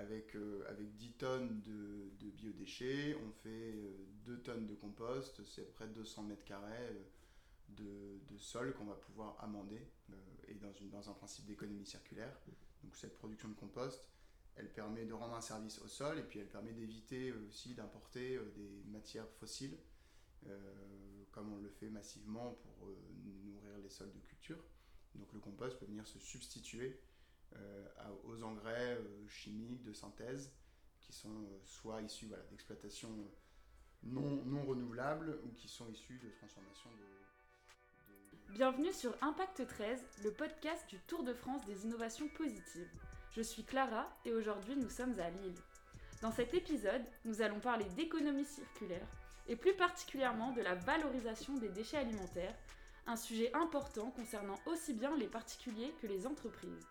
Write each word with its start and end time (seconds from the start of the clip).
avec, 0.00 0.36
avec 0.68 0.94
10 0.96 1.12
tonnes 1.12 1.60
de, 1.62 2.10
de 2.20 2.30
biodéchets, 2.30 3.16
on 3.26 3.32
fait 3.32 3.74
2 4.24 4.38
tonnes 4.42 4.66
de 4.66 4.74
compost, 4.74 5.44
c'est 5.44 5.72
près 5.74 5.86
de 5.88 5.94
200 5.94 6.22
mètres 6.24 6.44
carrés 6.44 6.96
de, 7.68 8.20
de 8.26 8.38
sol 8.38 8.74
qu'on 8.74 8.84
va 8.86 8.94
pouvoir 8.94 9.36
amender 9.42 9.86
et 10.48 10.54
dans, 10.54 10.72
une, 10.72 10.90
dans 10.90 11.10
un 11.10 11.14
principe 11.14 11.46
d'économie 11.46 11.86
circulaire. 11.86 12.34
Donc 12.82 12.96
cette 12.96 13.16
production 13.18 13.48
de 13.48 13.54
compost, 13.54 14.08
elle 14.56 14.72
permet 14.72 15.04
de 15.04 15.12
rendre 15.12 15.34
un 15.34 15.40
service 15.40 15.78
au 15.80 15.88
sol 15.88 16.18
et 16.18 16.22
puis 16.22 16.38
elle 16.40 16.48
permet 16.48 16.72
d'éviter 16.72 17.32
aussi 17.32 17.74
d'importer 17.74 18.38
des 18.56 18.82
matières 18.90 19.28
fossiles 19.38 19.76
euh, 20.46 21.24
comme 21.30 21.52
on 21.52 21.58
le 21.58 21.68
fait 21.68 21.88
massivement 21.88 22.52
pour 22.62 22.88
euh, 22.88 22.96
nourrir 23.44 23.78
les 23.82 23.88
sols 23.88 24.12
de 24.12 24.20
culture. 24.20 24.58
Donc 25.14 25.32
le 25.32 25.40
compost 25.40 25.78
peut 25.78 25.86
venir 25.86 26.06
se 26.06 26.18
substituer 26.18 26.88
euh, 26.90 27.17
aux 28.24 28.42
engrais 28.42 28.98
chimiques 29.28 29.82
de 29.82 29.92
synthèse 29.92 30.52
qui 31.00 31.12
sont 31.12 31.48
soit 31.64 32.00
issus 32.02 32.26
voilà, 32.26 32.42
d'exploitation 32.44 33.10
non, 34.02 34.64
renouvelables 34.64 35.40
ou 35.44 35.48
qui 35.54 35.68
sont 35.68 35.88
issus 35.88 36.18
de 36.18 36.30
transformation 36.30 36.90
de, 36.90 38.54
Bienvenue 38.54 38.92
sur 38.92 39.14
Impact 39.20 39.66
13, 39.66 40.02
le 40.24 40.32
podcast 40.32 40.88
du 40.88 40.98
Tour 41.00 41.22
de 41.22 41.34
France 41.34 41.64
des 41.66 41.84
innovations 41.84 42.28
positives. 42.28 42.90
Je 43.32 43.42
suis 43.42 43.62
Clara 43.62 44.08
et 44.24 44.32
aujourd'hui 44.32 44.74
nous 44.74 44.88
sommes 44.88 45.20
à 45.20 45.28
Lille. 45.28 45.54
Dans 46.22 46.32
cet 46.32 46.54
épisode, 46.54 47.04
nous 47.26 47.42
allons 47.42 47.60
parler 47.60 47.84
d'économie 47.96 48.46
circulaire 48.46 49.06
et 49.46 49.54
plus 49.54 49.74
particulièrement 49.74 50.52
de 50.52 50.62
la 50.62 50.74
valorisation 50.74 51.58
des 51.58 51.68
déchets 51.68 51.98
alimentaires, 51.98 52.54
un 53.06 53.16
sujet 53.16 53.54
important 53.54 54.10
concernant 54.10 54.58
aussi 54.66 54.94
bien 54.94 55.14
les 55.16 55.28
particuliers 55.28 55.94
que 56.00 56.06
les 56.06 56.26
entreprises. 56.26 56.86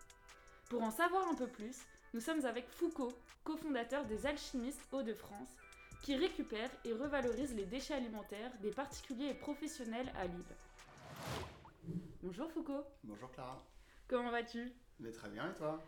Pour 0.68 0.82
en 0.82 0.90
savoir 0.90 1.26
un 1.28 1.34
peu 1.34 1.46
plus, 1.46 1.78
nous 2.12 2.20
sommes 2.20 2.44
avec 2.44 2.68
Foucault, 2.68 3.14
cofondateur 3.42 4.04
des 4.04 4.26
Alchimistes 4.26 4.86
Hauts-de-France, 4.92 5.56
qui 6.02 6.14
récupère 6.14 6.70
et 6.84 6.92
revalorise 6.92 7.54
les 7.54 7.64
déchets 7.64 7.94
alimentaires 7.94 8.52
des 8.60 8.70
particuliers 8.70 9.30
et 9.30 9.34
professionnels 9.34 10.12
à 10.18 10.26
Lille. 10.26 10.44
Bonjour 12.22 12.50
Foucault. 12.52 12.84
Bonjour 13.02 13.30
Clara. 13.32 13.64
Comment 14.08 14.30
vas-tu? 14.30 14.70
Très 15.14 15.30
bien 15.30 15.50
et 15.50 15.54
toi? 15.54 15.82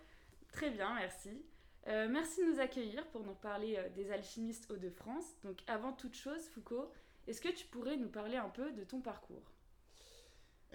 Très 0.50 0.70
bien, 0.70 0.94
merci. 0.94 1.44
Euh, 1.86 2.08
merci 2.10 2.40
de 2.40 2.50
nous 2.50 2.60
accueillir 2.60 3.06
pour 3.08 3.22
nous 3.22 3.34
parler 3.34 3.76
euh, 3.76 3.90
des 3.90 4.10
alchimistes 4.10 4.70
Hauts-de-France. 4.70 5.26
Donc 5.44 5.58
avant 5.66 5.92
toute 5.92 6.14
chose, 6.14 6.48
Foucault, 6.54 6.90
est-ce 7.26 7.42
que 7.42 7.50
tu 7.50 7.66
pourrais 7.66 7.98
nous 7.98 8.08
parler 8.08 8.38
un 8.38 8.48
peu 8.48 8.72
de 8.72 8.84
ton 8.84 9.00
parcours? 9.02 9.42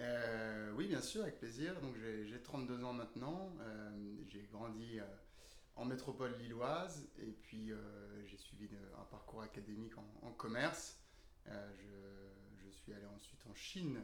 Euh, 0.00 0.72
Oui, 0.72 0.88
bien 0.88 1.00
sûr, 1.00 1.22
avec 1.22 1.38
plaisir. 1.38 1.80
Donc 1.80 1.96
j'ai 1.96 2.42
32 2.42 2.84
ans 2.84 2.92
maintenant. 2.92 3.52
j'ai 4.28 4.48
grandi 4.52 4.98
en 5.76 5.84
métropole 5.84 6.36
lilloise 6.38 7.08
et 7.18 7.32
puis 7.32 7.72
j'ai 8.26 8.36
suivi 8.36 8.68
un 8.98 9.04
parcours 9.04 9.42
académique 9.42 9.94
en, 10.22 10.32
commerce. 10.32 11.00
Je, 11.46 12.70
suis 12.70 12.92
allé 12.92 13.06
ensuite 13.06 13.44
en 13.46 13.54
Chine 13.54 14.00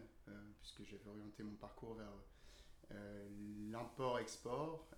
puisque 0.58 0.82
j'avais 0.84 1.08
orienté 1.08 1.42
mon 1.42 1.54
parcours 1.54 1.94
vers 1.94 2.12
l'import-export, 3.70 4.88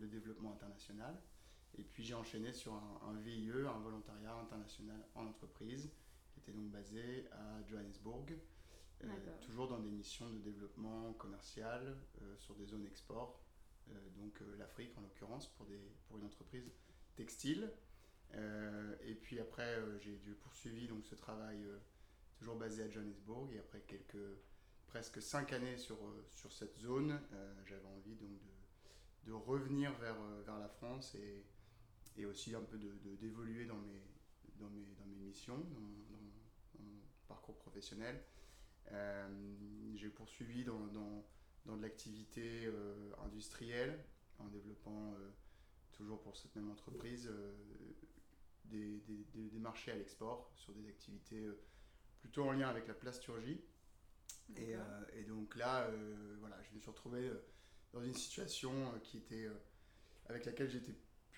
le 0.00 0.06
développement 0.06 0.52
international. 0.52 1.16
Et 1.78 1.82
puis 1.82 2.02
j'ai 2.02 2.14
enchaîné 2.14 2.52
sur 2.52 2.74
un, 2.74 3.14
VIE, 3.20 3.50
un 3.50 3.78
volontariat 3.80 4.34
international 4.34 5.00
en 5.14 5.26
entreprise, 5.26 5.90
qui 6.32 6.40
était 6.40 6.52
donc 6.52 6.70
basé 6.70 7.28
à 7.32 7.62
Johannesburg, 7.68 8.26
euh, 8.30 8.36
toujours 9.42 9.68
dans 9.68 9.78
des 9.78 9.90
missions 9.90 10.28
de 10.30 10.38
développement 10.38 11.12
commercial 11.14 11.96
euh, 12.22 12.36
sur 12.36 12.54
des 12.54 12.66
zones 12.66 12.86
export, 12.86 13.40
euh, 13.90 13.94
donc 14.16 14.40
l'Afrique 14.58 14.96
en 14.96 15.02
l'occurrence, 15.02 15.48
pour, 15.48 15.66
des, 15.66 15.80
pour 16.06 16.18
une 16.18 16.24
entreprise 16.24 16.70
textile. 17.14 17.70
et 18.34 19.14
puis 19.14 19.40
après, 19.40 19.80
j'ai 20.00 20.16
dû 20.16 20.34
poursuivre 20.34 20.88
donc, 20.88 21.06
ce 21.06 21.14
travail 21.14 21.64
toujours 22.38 22.56
basé 22.56 22.82
à 22.82 22.90
Johannesburg, 22.90 23.50
et 23.52 23.58
après 23.58 23.80
quelques, 23.80 24.36
presque 24.86 25.22
cinq 25.22 25.52
années 25.52 25.78
sur, 25.78 25.98
sur 26.32 26.52
cette 26.52 26.76
zone, 26.76 27.18
j'avais 27.64 27.86
envie 27.86 28.16
donc 28.16 28.38
de, 28.42 29.30
de 29.30 29.32
revenir 29.32 29.92
vers, 29.98 30.20
vers 30.44 30.58
la 30.58 30.68
France 30.68 31.14
et, 31.14 31.44
et 32.18 32.26
aussi 32.26 32.54
un 32.54 32.62
peu 32.62 32.78
d'évoluer 32.78 33.64
de, 33.64 33.68
dans, 33.68 33.78
mes, 33.78 34.02
dans, 34.58 34.68
mes, 34.70 34.84
dans 34.98 35.06
mes 35.06 35.18
missions, 35.18 35.58
dans, 35.58 35.80
mon 35.80 35.96
parcours 37.28 37.56
professionnel. 37.58 38.22
Euh, 38.92 39.28
j'ai 39.94 40.08
poursuivi 40.08 40.64
dans, 40.64 40.86
dans, 40.88 41.26
dans 41.64 41.76
de 41.76 41.82
l'activité 41.82 42.66
euh, 42.66 43.12
industrielle 43.24 43.98
en 44.38 44.46
développant 44.48 45.14
euh, 45.14 45.30
toujours 45.92 46.20
pour 46.20 46.36
cette 46.36 46.54
même 46.54 46.70
entreprise 46.70 47.30
des, 48.64 49.00
des, 49.00 49.48
des, 49.48 49.58
marchés 49.58 49.92
à 49.92 49.96
l'export 49.96 50.50
sur 50.54 50.74
des 50.74 50.86
activités 50.88 51.48
plutôt 52.20 52.44
en 52.44 52.52
lien 52.52 52.68
avec 52.68 52.86
la 52.86 52.94
plasturgie. 52.94 53.60
Et, 54.56 54.74
et, 55.14 55.24
donc 55.24 55.56
là, 55.56 55.88
voilà, 56.40 56.60
je 56.62 56.74
me 56.74 56.80
suis 56.80 56.90
retrouvé 56.90 57.32
dans 57.92 58.02
une 58.02 58.14
situation 58.14 58.92
qui 59.02 59.18
était, 59.18 59.48
avec 60.28 60.44
laquelle 60.44 60.68
j'étais 60.68 60.94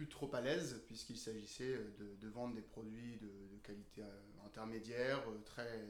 trop 0.07 0.33
à 0.35 0.41
l'aise 0.41 0.83
puisqu'il 0.87 1.19
s'agissait 1.19 1.75
euh, 1.75 2.17
de, 2.21 2.29
vendre 2.29 2.55
des 2.55 2.63
produits 2.63 3.17
de, 3.17 3.59
qualité 3.63 4.03
intermédiaire, 4.45 5.23
très, 5.45 5.85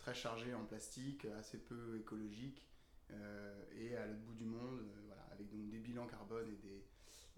très 0.00 0.14
chargés 0.14 0.52
en 0.54 0.64
plastique, 0.64 1.26
assez 1.38 1.58
peu 1.58 1.96
écologiques 1.98 2.66
et 3.72 3.96
à 3.96 4.06
l'autre 4.06 4.20
bout 4.20 4.34
du 4.34 4.44
monde, 4.44 4.80
voilà, 5.06 5.22
avec 5.32 5.48
donc 5.50 5.68
des 5.68 5.78
bilans 5.78 6.06
carbone 6.06 6.48
et 6.48 6.56
des, 6.56 6.84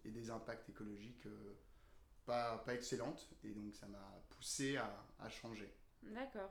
et 0.04 0.10
des 0.10 0.30
impacts 0.30 0.68
écologiques 0.68 1.26
pas, 2.24 2.58
pas 2.58 2.74
excellentes. 2.74 3.28
Et 3.44 3.50
donc 3.50 3.74
ça 3.74 3.86
m'a 3.86 4.22
poussé 4.30 4.76
à, 4.76 5.04
à 5.18 5.28
changer. 5.28 5.72
D'accord. 6.02 6.50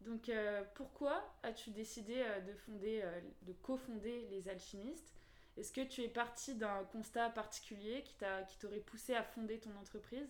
Donc 0.00 0.30
pourquoi 0.74 1.22
as-tu 1.42 1.70
décidé 1.70 2.24
de, 2.46 2.54
fonder, 2.54 3.02
de 3.42 3.52
cofonder 3.52 4.26
les 4.30 4.48
alchimistes? 4.48 5.14
Est-ce 5.56 5.72
que 5.72 5.80
tu 5.80 6.02
es 6.02 6.08
parti 6.08 6.54
d'un 6.54 6.84
constat 6.84 7.30
particulier 7.30 8.04
qui 8.04 8.58
t'aurait 8.58 8.80
poussé 8.80 9.14
à 9.14 9.22
fonder 9.22 9.58
ton 9.58 9.74
entreprise? 9.76 10.28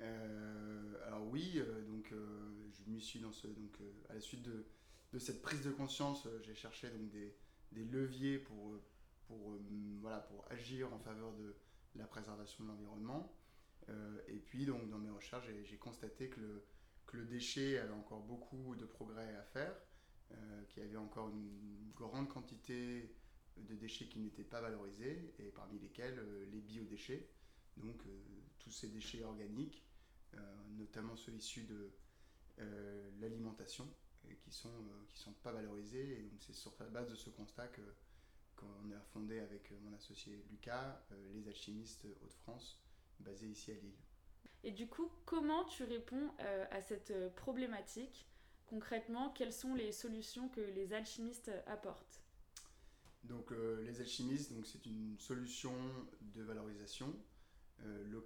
Euh, 0.00 1.06
alors 1.06 1.26
oui, 1.26 1.54
euh, 1.56 1.82
donc 1.86 2.10
euh, 2.12 2.70
je 2.72 2.90
me 2.90 2.98
suis 2.98 3.20
dans 3.20 3.32
ce 3.32 3.46
donc 3.46 3.78
à 4.08 4.14
la 4.14 4.20
suite 4.20 4.42
de, 4.42 4.64
cette 5.18 5.42
prise 5.42 5.62
de 5.62 5.70
conscience, 5.70 6.26
j'ai 6.42 6.54
cherché 6.54 6.90
donc 6.90 7.08
des, 7.10 7.34
leviers 7.72 8.38
pour 8.38 8.72
pour 9.26 9.58
voilà 10.00 10.18
pour 10.18 10.44
agir 10.50 10.92
en 10.92 10.98
faveur 10.98 11.32
de 11.34 11.54
la 11.96 12.06
préservation 12.06 12.64
de 12.64 12.68
l'environnement. 12.68 13.32
et 14.28 14.38
puis 14.38 14.66
donc 14.66 14.88
dans 14.90 14.98
mes 14.98 15.10
recherches, 15.10 15.46
j'ai 15.64 15.76
constaté 15.76 16.28
que 16.28 16.40
le 16.40 16.64
que 17.06 17.16
le 17.16 17.24
déchet 17.24 17.78
avait 17.78 17.92
encore 17.92 18.20
beaucoup 18.20 18.74
de 18.76 18.86
progrès 18.86 19.36
à 19.36 19.42
faire, 19.42 19.74
qu'il 20.68 20.82
y 20.82 20.86
avait 20.86 20.96
encore 20.96 21.28
une 21.28 21.92
grande 21.94 22.28
quantité 22.28 23.14
de 23.56 23.74
déchets 23.74 24.06
qui 24.06 24.18
n'étaient 24.18 24.44
pas 24.44 24.60
valorisés, 24.60 25.32
et 25.38 25.50
parmi 25.50 25.78
lesquels 25.78 26.18
euh, 26.18 26.46
les 26.50 26.60
biodéchets, 26.60 27.28
donc 27.76 27.96
tous 28.64 28.70
ces 28.70 28.88
déchets 28.88 29.22
organiques, 29.22 29.84
euh, 30.34 30.38
notamment 30.78 31.16
ceux 31.16 31.32
issus 31.32 31.64
de 31.64 31.92
l'alimentation, 33.20 33.88
qui 34.40 34.52
sont, 34.52 34.70
qui 35.08 35.18
sont 35.18 35.32
pas 35.32 35.50
valorisés. 35.52 36.20
Et 36.20 36.22
donc 36.22 36.40
c'est 36.40 36.54
sur 36.54 36.72
la 36.78 36.86
base 36.86 37.10
de 37.10 37.16
ce 37.16 37.28
constat 37.30 37.66
que 37.68 37.82
qu'on 38.54 38.92
a 38.92 39.00
fondé 39.12 39.40
avec 39.40 39.72
mon 39.82 39.92
associé 39.92 40.44
Lucas 40.48 41.04
les 41.32 41.48
alchimistes 41.48 42.06
Hauts-de-France, 42.22 42.80
basés 43.18 43.48
ici 43.48 43.72
à 43.72 43.74
Lille. 43.74 43.98
Et 44.62 44.70
du 44.70 44.86
coup, 44.86 45.10
comment 45.26 45.64
tu 45.64 45.82
réponds 45.82 46.30
à 46.70 46.80
cette 46.80 47.12
problématique? 47.34 48.28
Concrètement, 48.66 49.30
quelles 49.30 49.52
sont 49.52 49.74
les 49.74 49.90
solutions 49.90 50.48
que 50.48 50.60
les 50.60 50.92
alchimistes 50.92 51.50
apportent? 51.66 52.24
Donc 53.24 53.52
euh, 53.52 53.82
les 53.82 54.00
alchimistes, 54.00 54.52
donc 54.52 54.66
c'est 54.66 54.84
une 54.86 55.18
solution 55.18 55.72
de 56.20 56.42
valorisation 56.42 57.14
euh, 57.82 58.20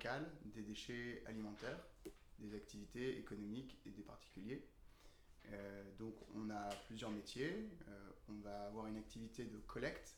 des 0.45 0.63
déchets 0.63 1.23
alimentaires, 1.27 1.85
des 2.39 2.55
activités 2.55 3.19
économiques 3.19 3.79
et 3.87 3.91
des 3.91 4.03
particuliers. 4.03 4.65
Euh, 5.51 5.85
donc 5.99 6.15
on 6.35 6.51
a 6.51 6.69
plusieurs 6.87 7.11
métiers. 7.11 7.69
on 8.29 8.41
va 8.41 8.67
avoir 8.67 8.87
une 8.87 8.97
activité 8.97 9.45
de 9.45 9.59
collecte 9.59 10.17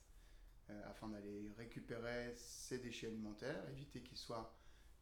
afin 0.84 1.08
d'aller 1.08 1.50
récupérer 1.56 2.32
ces 2.36 2.78
déchets 2.78 3.08
alimentaires, 3.08 3.68
éviter 3.70 4.02
qu'ils 4.02 4.18
soient 4.18 4.54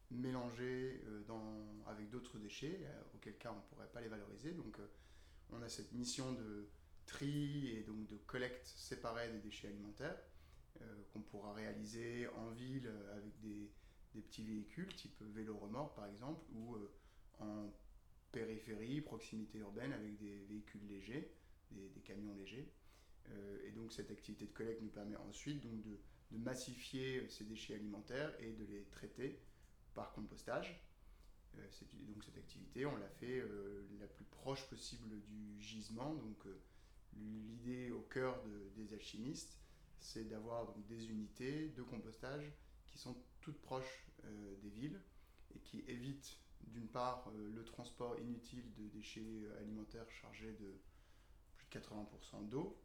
mélangés 0.09 1.03
dans, 1.27 1.83
avec 1.85 2.09
d'autres 2.09 2.39
déchets, 2.39 2.87
auquel 3.13 3.37
cas 3.37 3.51
on 3.51 3.57
ne 3.57 3.61
pourrait 3.69 3.91
pas 3.91 4.01
les 4.01 4.07
valoriser. 4.07 4.53
Donc 4.53 4.77
on 5.51 5.61
a 5.61 5.69
cette 5.69 5.91
mission 5.91 6.33
de 6.33 6.69
tri 7.05 7.69
et 7.75 7.83
donc 7.83 8.07
de 8.07 8.17
collecte 8.17 8.67
séparée 8.67 9.31
des 9.31 9.39
déchets 9.39 9.67
alimentaires 9.67 10.17
euh, 10.81 11.03
qu'on 11.11 11.21
pourra 11.21 11.53
réaliser 11.53 12.27
en 12.27 12.51
ville 12.51 12.87
euh, 12.87 13.17
avec 13.17 13.37
des, 13.41 13.69
des, 14.13 14.21
petits 14.21 14.43
véhicules 14.43 14.93
type 14.95 15.21
vélo 15.33 15.57
remorque 15.57 15.95
par 15.95 16.07
exemple 16.07 16.43
ou 16.53 16.75
euh, 16.75 16.91
en 17.39 17.73
périphérie, 18.31 19.01
proximité 19.01 19.59
urbaine 19.59 19.93
avec 19.93 20.17
des 20.17 20.39
véhicules 20.49 20.85
légers, 20.87 21.31
des, 21.71 22.01
camions 22.01 22.33
légers. 22.35 22.71
et 23.63 23.71
donc 23.71 23.91
cette 23.91 24.11
activité 24.11 24.45
de 24.45 24.51
collecte 24.51 24.81
nous 24.81 24.89
permet 24.89 25.15
ensuite 25.15 25.61
donc 25.61 25.81
de 25.81 25.97
massifier 26.31 27.27
ces 27.29 27.43
déchets 27.43 27.75
alimentaires 27.75 28.33
et 28.39 28.51
de 28.51 28.65
les 28.65 28.83
traiter 28.85 29.39
par 29.95 30.11
compostage. 30.13 30.79
donc 31.55 32.23
cette 32.23 32.37
activité, 32.37 32.85
on 32.85 32.97
l'a 32.97 33.09
fait 33.09 33.43
la 33.99 34.07
plus 34.07 34.25
proche 34.25 34.67
possible 34.69 35.21
du 35.21 35.59
gisement. 35.59 36.13
Donc 36.13 36.45
l'idée 37.13 37.91
au 37.91 38.01
cœur 38.01 38.41
des 38.75 38.93
alchimistes, 38.93 39.59
c'est 39.99 40.27
d'avoir 40.27 40.73
des 40.87 41.09
unités 41.09 41.69
de 41.69 41.83
compostage 41.83 42.51
qui 42.87 42.97
sont 42.97 43.15
toutes 43.41 43.61
proches 43.61 44.05
des 44.61 44.69
villes 44.69 45.01
et 45.55 45.59
qui 45.59 45.83
évitent 45.87 46.39
d'une 46.63 46.87
part 46.87 47.29
euh, 47.29 47.49
le 47.53 47.63
transport 47.63 48.17
inutile 48.19 48.73
de 48.75 48.87
déchets 48.87 49.21
euh, 49.21 49.59
alimentaires 49.59 50.09
chargés 50.09 50.53
de 50.53 50.79
plus 51.55 51.67
de 51.67 51.79
80% 51.79 52.47
d'eau 52.47 52.77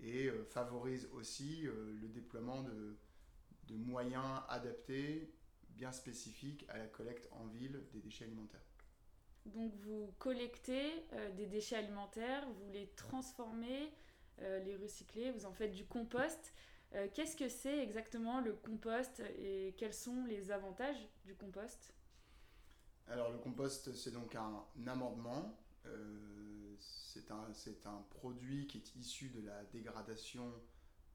et 0.00 0.26
euh, 0.26 0.44
favorise 0.44 1.08
aussi 1.12 1.62
le 1.62 2.08
déploiement 2.08 2.62
de, 2.62 2.96
de, 3.64 3.76
moyens 3.76 4.40
adaptés, 4.48 5.32
bien 5.68 5.92
spécifiques 5.92 6.64
à 6.68 6.78
la 6.78 6.86
collecte 6.86 7.28
en 7.32 7.46
ville 7.46 7.82
des 7.92 8.00
déchets 8.00 8.24
alimentaires. 8.24 8.64
Donc 9.46 9.74
vous 9.76 10.12
collectez 10.18 11.04
des 11.36 11.46
déchets 11.46 11.76
alimentaires, 11.76 12.46
vous 12.50 12.70
les 12.70 12.88
transformez, 12.96 13.90
les 14.38 14.76
recyclez, 14.76 15.32
vous 15.32 15.46
en 15.46 15.52
faites 15.52 15.72
du 15.72 15.84
compost. 15.86 16.52
Qu'est-ce 17.14 17.36
que 17.36 17.48
c'est 17.48 17.78
exactement 17.78 18.40
le 18.40 18.52
compost 18.52 19.22
et 19.38 19.74
quels 19.78 19.94
sont 19.94 20.24
les 20.24 20.50
avantages 20.50 21.08
du 21.24 21.34
compost? 21.36 21.94
Alors 23.10 23.30
le 23.32 23.38
compost, 23.38 23.92
c'est 23.94 24.12
donc 24.12 24.34
un 24.34 24.64
amendement. 24.86 25.56
Euh, 25.86 26.76
c'est 26.78 27.30
un, 27.30 27.48
un, 27.86 28.02
produit 28.10 28.66
qui 28.66 28.78
est 28.78 28.96
issu 28.96 29.30
de 29.30 29.40
la 29.40 29.64
dégradation 29.64 30.52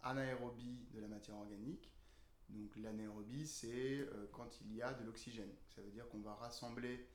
anaérobie 0.03 0.87
de 0.93 0.99
la 0.99 1.07
matière 1.07 1.37
organique. 1.37 1.89
Donc 2.49 2.75
l'anaérobie, 2.75 3.47
c'est 3.47 3.99
euh, 3.99 4.27
quand 4.33 4.59
il 4.61 4.75
y 4.75 4.81
a 4.81 4.93
de 4.93 5.03
l'oxygène. 5.05 5.51
Ça 5.73 5.81
veut 5.81 5.91
dire 5.91 6.07
qu'on 6.09 6.19
va 6.19 6.35
rassembler 6.35 7.07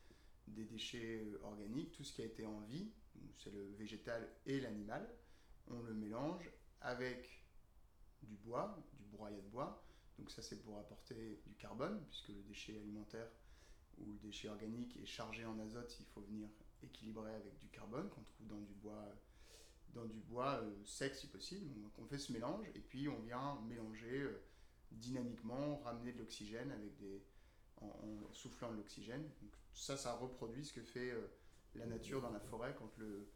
des 0.49 0.65
déchets 0.65 1.23
euh, 1.23 1.41
organiques, 1.45 1.93
tout 1.93 2.03
ce 2.03 2.13
qui 2.13 2.23
a 2.23 2.25
été 2.25 2.47
en 2.47 2.61
vie, 2.61 2.91
c'est 3.37 3.53
le 3.53 3.71
végétal 3.79 4.29
et 4.47 4.61
l'animal. 4.61 5.09
On 5.69 5.83
le 5.83 5.95
mélange 5.95 6.51
avec 6.81 7.40
du 8.23 8.37
bois, 8.37 8.79
du 8.95 9.07
broyat 9.07 9.41
de 9.41 9.49
bois. 9.49 9.83
Donc 10.19 10.31
ça, 10.31 10.43
c'est 10.43 10.63
pour 10.63 10.79
apporter 10.79 11.41
du 11.47 11.55
carbone, 11.55 12.05
puisque 12.09 12.29
le 12.29 12.43
déchet 12.43 12.77
alimentaire 12.77 13.29
où 13.99 14.13
le 14.13 14.19
déchet 14.19 14.49
organique 14.49 14.97
est 14.97 15.07
chargé 15.07 15.45
en 15.45 15.59
azote, 15.59 15.97
il 16.01 16.07
faut 16.07 16.21
venir 16.23 16.49
équilibrer 16.83 17.35
avec 17.35 17.59
du 17.59 17.69
carbone 17.69 18.09
qu'on 18.09 18.23
trouve 18.23 18.47
dans 18.47 18.61
du 18.61 18.75
bois, 18.75 19.15
dans 19.93 20.05
du 20.05 20.21
bois 20.21 20.61
euh, 20.63 20.85
sec 20.85 21.15
si 21.15 21.27
possible. 21.27 21.73
Donc 21.81 21.93
on 21.99 22.07
fait 22.07 22.19
ce 22.19 22.33
mélange 22.33 22.67
et 22.75 22.81
puis 22.81 23.09
on 23.09 23.21
vient 23.21 23.61
mélanger 23.69 24.23
euh, 24.23 24.43
dynamiquement, 24.91 25.79
ramener 25.79 26.13
de 26.13 26.19
l'oxygène 26.19 26.71
avec 26.71 26.97
des, 26.99 27.23
en, 27.81 28.33
soufflant 28.33 28.71
de 28.73 28.77
l'oxygène. 28.77 29.29
ça, 29.75 29.97
ça 29.97 30.15
reproduit 30.15 30.65
ce 30.65 30.73
que 30.73 30.83
fait 30.83 31.11
euh, 31.11 31.29
la 31.75 31.87
nature 31.87 32.21
dans 32.21 32.31
la 32.31 32.41
forêt 32.41 32.75
quand 32.79 32.97
le, 32.99 33.31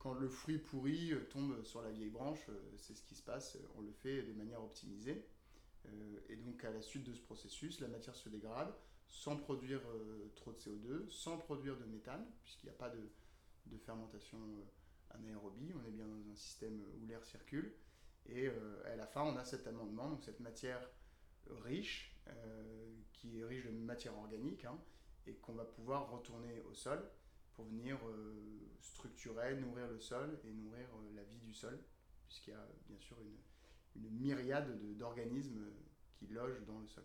quand 0.00 0.14
le 0.14 0.28
fruit 0.28 0.58
pourri 0.58 1.12
tombe 1.30 1.62
sur 1.62 1.82
la 1.82 1.90
vieille 1.90 2.10
branche, 2.10 2.50
c'est 2.78 2.96
ce 2.96 3.02
qui 3.02 3.14
se 3.14 3.22
passe, 3.22 3.56
on 3.76 3.82
le 3.82 3.92
fait 3.92 4.22
de 4.22 4.32
manière 4.32 4.62
optimisée. 4.62 5.24
et 6.28 6.36
donc 6.36 6.64
à 6.64 6.70
la 6.70 6.80
suite 6.80 7.04
de 7.04 7.14
ce 7.14 7.20
processus, 7.20 7.80
la 7.80 7.88
matière 7.88 8.16
se 8.16 8.28
dégrade, 8.28 8.74
sans 9.10 9.36
produire 9.36 9.80
euh, 9.88 10.32
trop 10.36 10.52
de 10.52 10.58
CO2, 10.58 11.10
sans 11.10 11.36
produire 11.36 11.76
de 11.76 11.84
méthane, 11.84 12.24
puisqu'il 12.42 12.66
n'y 12.66 12.72
a 12.72 12.78
pas 12.78 12.90
de, 12.90 13.76
fermentation 13.84 14.38
euh, 14.38 15.16
anaérobie, 15.16 15.72
on 15.74 15.86
est 15.86 15.90
bien 15.90 16.06
dans 16.06 16.30
un 16.30 16.34
système 16.34 16.80
où 17.00 17.06
l'air 17.06 17.24
circule. 17.24 17.74
Et 18.26 18.46
euh, 18.46 18.92
à 18.92 18.96
la 18.96 19.06
fin, 19.06 19.22
on 19.22 19.36
a 19.36 19.44
cet 19.44 19.66
amendement, 19.66 20.08
donc 20.08 20.22
cette 20.22 20.40
matière 20.40 20.80
riche, 21.64 22.16
qui 23.12 23.40
est 23.40 23.44
riche 23.44 23.64
de 23.64 23.70
matière 23.70 24.16
organique, 24.16 24.64
hein, 24.64 24.78
et 25.26 25.34
qu'on 25.34 25.54
va 25.54 25.64
pouvoir 25.64 26.10
retourner 26.10 26.60
au 26.70 26.74
sol 26.74 27.02
pour 27.60 27.68
venir 27.68 27.98
structurer, 28.80 29.54
nourrir 29.56 29.86
le 29.86 30.00
sol 30.00 30.38
et 30.44 30.52
nourrir 30.52 30.86
la 31.14 31.22
vie 31.24 31.40
du 31.40 31.52
sol, 31.52 31.78
puisqu'il 32.26 32.52
y 32.52 32.56
a 32.56 32.66
bien 32.86 32.98
sûr 32.98 33.18
une, 33.20 34.02
une 34.02 34.10
myriade 34.18 34.96
d'organismes 34.96 35.66
qui 36.14 36.26
logent 36.28 36.64
dans 36.66 36.78
le 36.78 36.86
sol. 36.86 37.04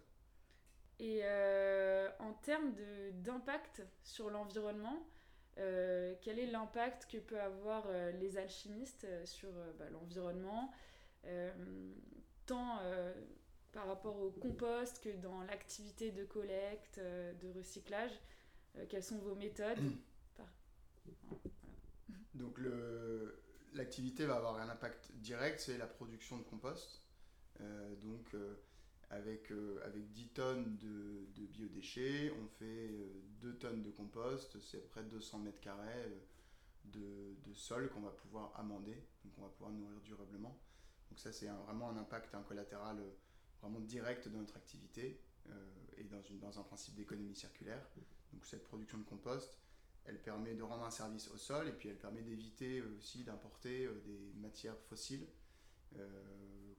Et 1.00 1.20
euh, 1.24 2.10
en 2.20 2.34
termes 2.34 2.74
d'impact 3.16 3.84
sur 4.04 4.30
l'environnement, 4.30 5.06
euh, 5.58 6.16
quel 6.22 6.40
est 6.40 6.48
l'impact 6.48 7.08
que 7.12 7.18
peuvent 7.18 7.40
avoir 7.40 7.84
euh, 7.88 8.12
les 8.12 8.38
alchimistes 8.38 9.08
sur 9.26 9.52
bah, 9.78 9.90
l'environnement, 9.92 10.72
tant 12.46 12.80
par 13.74 13.88
rapport 13.88 14.22
au 14.22 14.30
compost 14.30 15.04
que 15.04 15.10
dans 15.18 15.42
l'activité 15.42 16.12
de 16.12 16.24
collecte, 16.24 17.00
de 17.00 17.50
recyclage 17.58 18.12
Quelles 18.88 19.04
sont 19.04 19.18
vos 19.18 19.36
méthodes? 19.36 19.80
Donc 22.34 22.60
l'activité 23.74 24.26
va 24.26 24.36
avoir 24.36 24.60
un 24.60 24.70
impact 24.70 25.12
direct, 25.16 25.60
c'est 25.60 25.78
la 25.78 25.88
production 25.88 26.38
de 26.38 26.44
compost. 26.44 27.02
donc 28.02 28.34
avec, 29.10 29.52
euh, 29.52 29.80
avec 29.86 30.12
10 30.12 30.28
tonnes 30.30 30.78
de, 30.78 31.28
de, 31.36 31.46
biodéchets, 31.46 32.32
on 32.42 32.48
fait 32.48 32.90
2 33.42 33.50
euh, 33.50 33.54
tonnes 33.54 33.82
de 33.82 33.92
compost, 33.92 34.60
c'est 34.62 34.90
près 34.90 35.04
de 35.04 35.10
200 35.10 35.40
mètres 35.40 35.60
carrés 35.60 36.06
euh, 36.06 36.20
de, 36.86 37.36
de, 37.50 37.54
sol 37.54 37.90
qu'on 37.90 38.02
va 38.02 38.12
pouvoir 38.12 38.52
amender, 38.60 38.96
donc 39.24 39.34
on 39.38 39.42
va 39.42 39.50
pouvoir 39.50 39.72
nourrir 39.72 40.00
durablement. 40.02 40.60
Donc 41.10 41.20
ça 41.20 41.32
c'est 41.32 41.48
vraiment 41.48 41.90
un 41.90 41.98
impact, 41.98 42.34
un 42.36 42.44
collatéral 42.44 42.98
vraiment 43.62 43.80
direct 43.80 44.28
de 44.28 44.38
notre 44.38 44.58
activité 44.58 45.22
et 45.98 46.04
dans, 46.04 46.22
une, 46.24 46.40
dans 46.40 46.60
un 46.60 46.64
principe 46.64 46.96
d'économie 46.96 47.36
circulaire. 47.36 47.88
Donc 48.34 48.46
cette 48.46 48.64
production 48.64 48.98
de 48.98 49.04
compost, 49.04 49.58
elle 50.06 50.22
permet 50.22 50.54
de 50.54 50.64
rendre 50.64 50.84
un 50.84 50.92
service 50.92 51.30
au 51.30 51.38
sol 51.38 51.68
et 51.68 51.72
puis 51.72 51.90
elle 51.90 51.98
permet 51.98 52.22
d'éviter 52.22 52.82
aussi 52.82 53.24
d'importer 53.24 53.90
des 54.06 54.34
matières 54.36 54.78
fossiles 54.90 55.28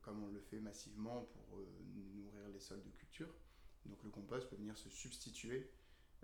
comme 0.06 0.23
on 0.23 0.28
le 0.28 0.40
fait 0.40 0.61
massivement 0.61 1.23
pour 1.25 1.58
euh, 1.58 1.67
nourrir 2.14 2.49
les 2.52 2.61
sols 2.61 2.82
de 2.84 2.90
culture. 2.90 3.28
Donc 3.87 4.02
le 4.05 4.11
compost 4.11 4.49
peut 4.49 4.55
venir 4.55 4.78
se 4.78 4.88
substituer 4.88 5.69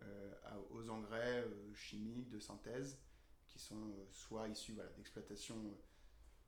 euh, 0.02 0.32
aux 0.70 0.88
engrais 0.88 1.42
euh, 1.42 1.74
chimiques 1.74 2.30
de 2.30 2.38
synthèse 2.38 3.00
qui 3.48 3.58
sont 3.58 3.92
soit 4.12 4.46
issus 4.48 4.74
d'exploitation 4.96 5.56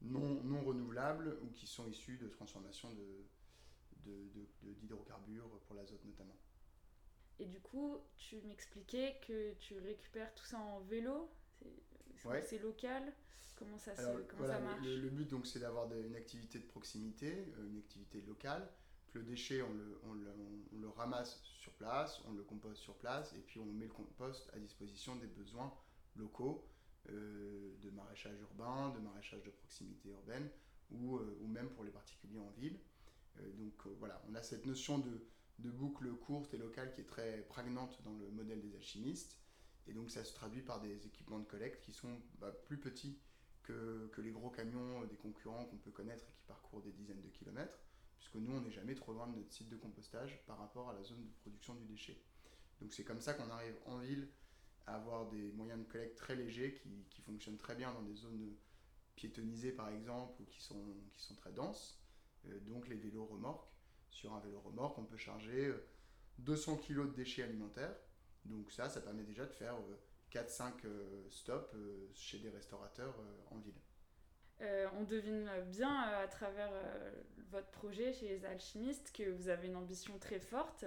non, 0.00 0.44
non 0.44 0.62
renouvelables 0.62 1.36
ou 1.42 1.50
qui 1.50 1.66
sont 1.66 1.88
issus 1.88 2.18
de 2.18 2.28
transformation 2.28 2.88
d'hydrocarbures 4.04 5.48
de, 5.48 5.58
pour 5.66 5.74
l'azote 5.74 6.04
notamment. 6.04 6.36
Et 7.40 7.46
du 7.46 7.60
coup, 7.60 7.98
tu 8.16 8.40
m'expliquais 8.42 9.16
que 9.26 9.54
tu 9.54 9.78
récupères 9.78 10.32
tout 10.34 10.44
ça 10.44 10.58
en 10.58 10.80
vélo 10.80 11.30
C'est 12.42 12.58
local? 12.62 13.12
Comment 13.56 13.78
ça, 13.78 13.92
marche? 14.60 14.84
le, 14.84 15.08
but, 15.08 15.30
donc, 15.30 15.46
c'est 15.46 15.60
d'avoir 15.60 15.92
une 15.92 16.16
activité 16.16 16.58
de 16.58 16.64
proximité, 16.64 17.52
euh, 17.56 17.68
une 17.68 17.78
activité 17.78 18.20
locale. 18.22 18.68
Le 19.12 19.22
déchet, 19.22 19.62
on 19.62 19.72
le, 19.72 20.00
on, 20.04 20.14
le, 20.76 20.88
ramasse 20.88 21.40
sur 21.42 21.72
place, 21.74 22.20
on 22.26 22.32
le 22.32 22.42
composte 22.42 22.82
sur 22.82 22.94
place, 22.96 23.32
et 23.34 23.40
puis 23.40 23.60
on 23.60 23.66
met 23.66 23.86
le 23.86 23.92
compost 23.92 24.50
à 24.54 24.58
disposition 24.58 25.14
des 25.16 25.28
besoins 25.28 25.72
locaux 26.16 26.66
euh, 27.10 27.76
de 27.80 27.90
maraîchage 27.90 28.40
urbain, 28.40 28.90
de 28.90 28.98
maraîchage 28.98 29.44
de 29.44 29.50
proximité 29.50 30.08
urbaine, 30.08 30.50
ou, 30.90 31.16
euh, 31.16 31.38
ou 31.42 31.46
même 31.46 31.68
pour 31.70 31.84
les 31.84 31.92
particuliers 31.92 32.40
en 32.40 32.50
ville. 32.58 32.78
donc 33.56 33.86
voilà, 33.98 34.20
on 34.28 34.34
a 34.34 34.42
cette 34.42 34.66
notion 34.66 34.98
de, 34.98 35.24
de 35.58 35.70
boucle 35.70 36.12
courte 36.14 36.52
et 36.54 36.58
locale 36.58 36.92
qui 36.92 37.00
est 37.00 37.06
très 37.06 37.42
prégnante 37.48 38.02
dans 38.04 38.12
le 38.12 38.30
modèle 38.30 38.60
des 38.60 38.74
alchimistes. 38.74 39.38
Et 39.86 39.92
donc 39.92 40.10
ça 40.10 40.24
se 40.24 40.34
traduit 40.34 40.62
par 40.62 40.80
des 40.80 41.06
équipements 41.06 41.38
de 41.38 41.44
collecte 41.44 41.84
qui 41.84 41.92
sont 41.92 42.20
bah, 42.38 42.52
plus 42.52 42.78
petits 42.78 43.18
que, 43.62 44.08
que, 44.12 44.20
les 44.20 44.30
gros 44.30 44.50
camions 44.50 45.04
des 45.04 45.16
concurrents 45.16 45.64
qu'on 45.66 45.76
peut 45.76 45.90
connaître 45.90 46.24
et 46.28 46.32
qui 46.32 46.44
parcourent 46.44 46.82
des 46.82 46.92
dizaines 46.92 47.22
de 47.22 47.28
kilomètres, 47.28 47.78
puisque 48.16 48.36
nous, 48.36 48.52
on 48.54 48.60
n'est 48.60 48.70
jamais 48.70 48.94
trop 48.94 49.12
loin 49.12 49.26
de 49.26 49.36
notre 49.36 49.52
site 49.52 49.68
de 49.68 49.76
compostage 49.76 50.44
par 50.46 50.58
rapport 50.58 50.90
à 50.90 50.94
la 50.94 51.02
zone 51.02 51.24
de 51.24 51.30
production 51.40 51.74
du 51.74 51.84
déchet. 51.84 52.20
Donc 52.80 52.92
c'est 52.92 53.04
comme 53.04 53.20
ça 53.20 53.34
qu'on 53.34 53.50
arrive 53.50 53.76
en 53.86 53.98
ville 53.98 54.28
à 54.86 54.96
avoir 54.96 55.28
des 55.28 55.52
moyens 55.52 55.80
de 55.80 55.90
collecte 55.90 56.18
très 56.18 56.36
légers 56.36 56.74
qui, 56.74 57.06
qui, 57.10 57.22
fonctionnent 57.22 57.56
très 57.56 57.74
bien 57.74 57.92
dans 57.92 58.02
des 58.02 58.14
zones 58.14 58.54
piétonnisées 59.16 59.72
par 59.72 59.88
exemple 59.88 60.42
ou 60.42 60.44
qui 60.46 60.62
sont, 60.62 60.84
qui 61.12 61.22
sont 61.22 61.34
très 61.34 61.52
denses. 61.52 62.02
Euh, 62.46 62.60
donc 62.60 62.88
les 62.88 62.96
vélos 62.96 63.26
remorques. 63.26 63.73
Sur 64.14 64.32
un 64.32 64.40
vélo 64.40 64.60
remorque, 64.60 64.96
on 64.98 65.04
peut 65.04 65.18
charger 65.18 65.70
200 66.38 66.78
kg 66.78 67.10
de 67.10 67.14
déchets 67.14 67.42
alimentaires. 67.42 67.94
Donc 68.46 68.70
ça, 68.70 68.88
ça 68.88 69.00
permet 69.00 69.24
déjà 69.24 69.44
de 69.44 69.52
faire 69.52 69.74
euh, 69.74 69.96
4-5 70.34 70.72
euh, 70.84 71.30
stops 71.30 71.74
euh, 71.74 72.08
chez 72.14 72.38
des 72.38 72.50
restaurateurs 72.50 73.14
euh, 73.20 73.54
en 73.54 73.58
ville. 73.58 73.74
on 74.98 75.04
devine 75.04 75.50
bien 75.66 76.00
à 76.00 76.26
travers 76.28 76.70
votre 77.50 77.70
projet 77.70 78.12
chez 78.12 78.28
les 78.28 78.44
alchimistes 78.44 79.12
que 79.12 79.30
vous 79.30 79.48
avez 79.48 79.68
une 79.68 79.76
ambition 79.76 80.18
très 80.18 80.40
forte. 80.40 80.84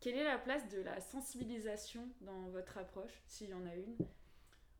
Quelle 0.00 0.16
est 0.16 0.24
la 0.24 0.38
place 0.38 0.68
de 0.68 0.80
la 0.80 1.00
sensibilisation 1.00 2.08
dans 2.20 2.48
votre 2.50 2.78
approche, 2.78 3.22
s'il 3.26 3.50
y 3.50 3.54
en 3.54 3.66
a 3.66 3.74
une? 3.74 3.96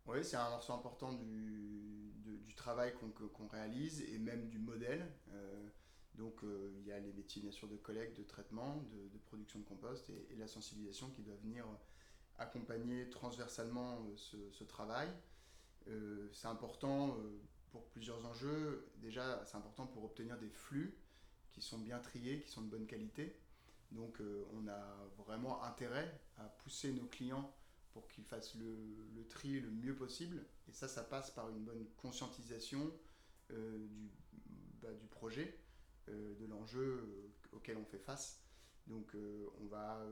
Oui, 0.06 0.24
c'est 0.24 0.36
un 0.36 0.50
morceau 0.50 0.72
important 0.72 1.12
du, 1.12 2.12
du 2.46 2.54
travail 2.54 2.92
qu'on 2.94 3.48
réalise 3.48 4.02
et 4.02 4.18
même 4.18 4.48
du 4.48 4.58
modèle. 4.58 5.06
Donc 6.14 6.40
il 6.42 6.86
y 6.86 6.92
a 6.92 6.98
les 6.98 7.12
métiers 7.12 7.40
bien 7.40 7.52
sûr 7.52 7.68
de 7.68 7.76
collecte, 7.76 8.18
de 8.18 8.24
traitement, 8.24 8.82
de, 8.92 9.18
production 9.26 9.58
de 9.58 9.64
compost 9.64 10.10
et, 10.10 10.36
la 10.36 10.46
sensibilisation 10.46 11.08
qui 11.10 11.22
doit 11.22 11.36
venir 11.36 11.64
accompagner 12.38 13.08
transversalement 13.10 13.98
ce, 14.16 14.64
travail. 14.64 15.08
c'est 15.86 16.48
important 16.48 17.16
pour 17.70 17.86
plusieurs 17.86 18.24
enjeux. 18.26 18.90
Déjà, 18.96 19.42
c'est 19.46 19.56
important 19.56 19.86
pour 19.86 20.04
obtenir 20.04 20.36
des 20.38 20.50
flux 20.50 20.98
qui 21.52 21.62
sont 21.62 21.78
bien 21.78 21.98
triés, 21.98 22.40
qui 22.40 22.50
sont 22.50 22.62
de 22.62 22.68
bonne 22.68 22.86
qualité. 22.86 23.36
Donc 23.92 24.20
euh, 24.20 24.44
on 24.52 24.68
a 24.68 24.96
vraiment 25.18 25.62
intérêt 25.64 26.20
à 26.38 26.44
pousser 26.44 26.92
nos 26.92 27.06
clients 27.06 27.52
pour 27.92 28.06
qu'ils 28.08 28.24
fassent 28.24 28.54
le, 28.54 29.26
tri 29.28 29.60
le 29.60 29.70
mieux 29.70 29.94
possible. 29.94 30.44
Et 30.68 30.72
ça, 30.72 30.86
ça 30.86 31.02
passe 31.02 31.30
par 31.30 31.48
une 31.50 31.64
bonne 31.64 31.84
conscientisation 31.96 32.92
euh, 33.50 33.86
du, 33.88 34.10
bah, 34.80 34.92
du, 34.92 35.06
projet, 35.06 35.42
euh, 35.42 35.59
de 36.10 36.46
l'enjeu 36.46 37.32
auquel 37.52 37.76
on 37.76 37.84
fait 37.84 37.98
face. 37.98 38.42
Donc 38.86 39.14
on, 39.60 39.66
va, 39.66 40.04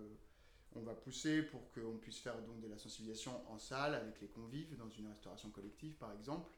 on 0.74 0.82
va 0.82 0.94
pousser 0.94 1.42
pour 1.42 1.70
qu'on 1.72 1.98
puisse 1.98 2.18
faire 2.18 2.40
donc 2.42 2.60
de 2.60 2.68
la 2.68 2.78
sensibilisation 2.78 3.50
en 3.50 3.58
salle 3.58 3.94
avec 3.94 4.20
les 4.20 4.28
convives 4.28 4.76
dans 4.76 4.90
une 4.90 5.08
restauration 5.08 5.50
collective 5.50 5.94
par 5.94 6.12
exemple, 6.12 6.50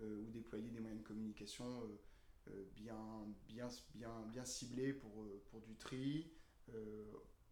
ou 0.00 0.30
déployer 0.30 0.70
des 0.70 0.80
moyens 0.80 1.02
de 1.02 1.06
communication 1.06 1.82
bien, 2.76 3.26
bien, 3.48 3.68
bien, 3.94 4.22
bien 4.28 4.44
ciblés 4.44 4.92
pour, 4.92 5.26
pour 5.50 5.60
du 5.62 5.74
tri. 5.76 6.30
Euh, 6.72 7.04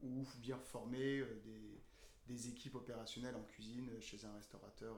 ou 0.02 0.26
bien 0.38 0.58
former 0.58 1.20
euh, 1.20 1.40
des, 1.44 1.80
des, 2.26 2.48
équipes 2.48 2.74
opérationnelles 2.74 3.36
en 3.36 3.42
cuisine 3.42 3.88
chez 4.00 4.24
un 4.24 4.34
restaurateur 4.34 4.96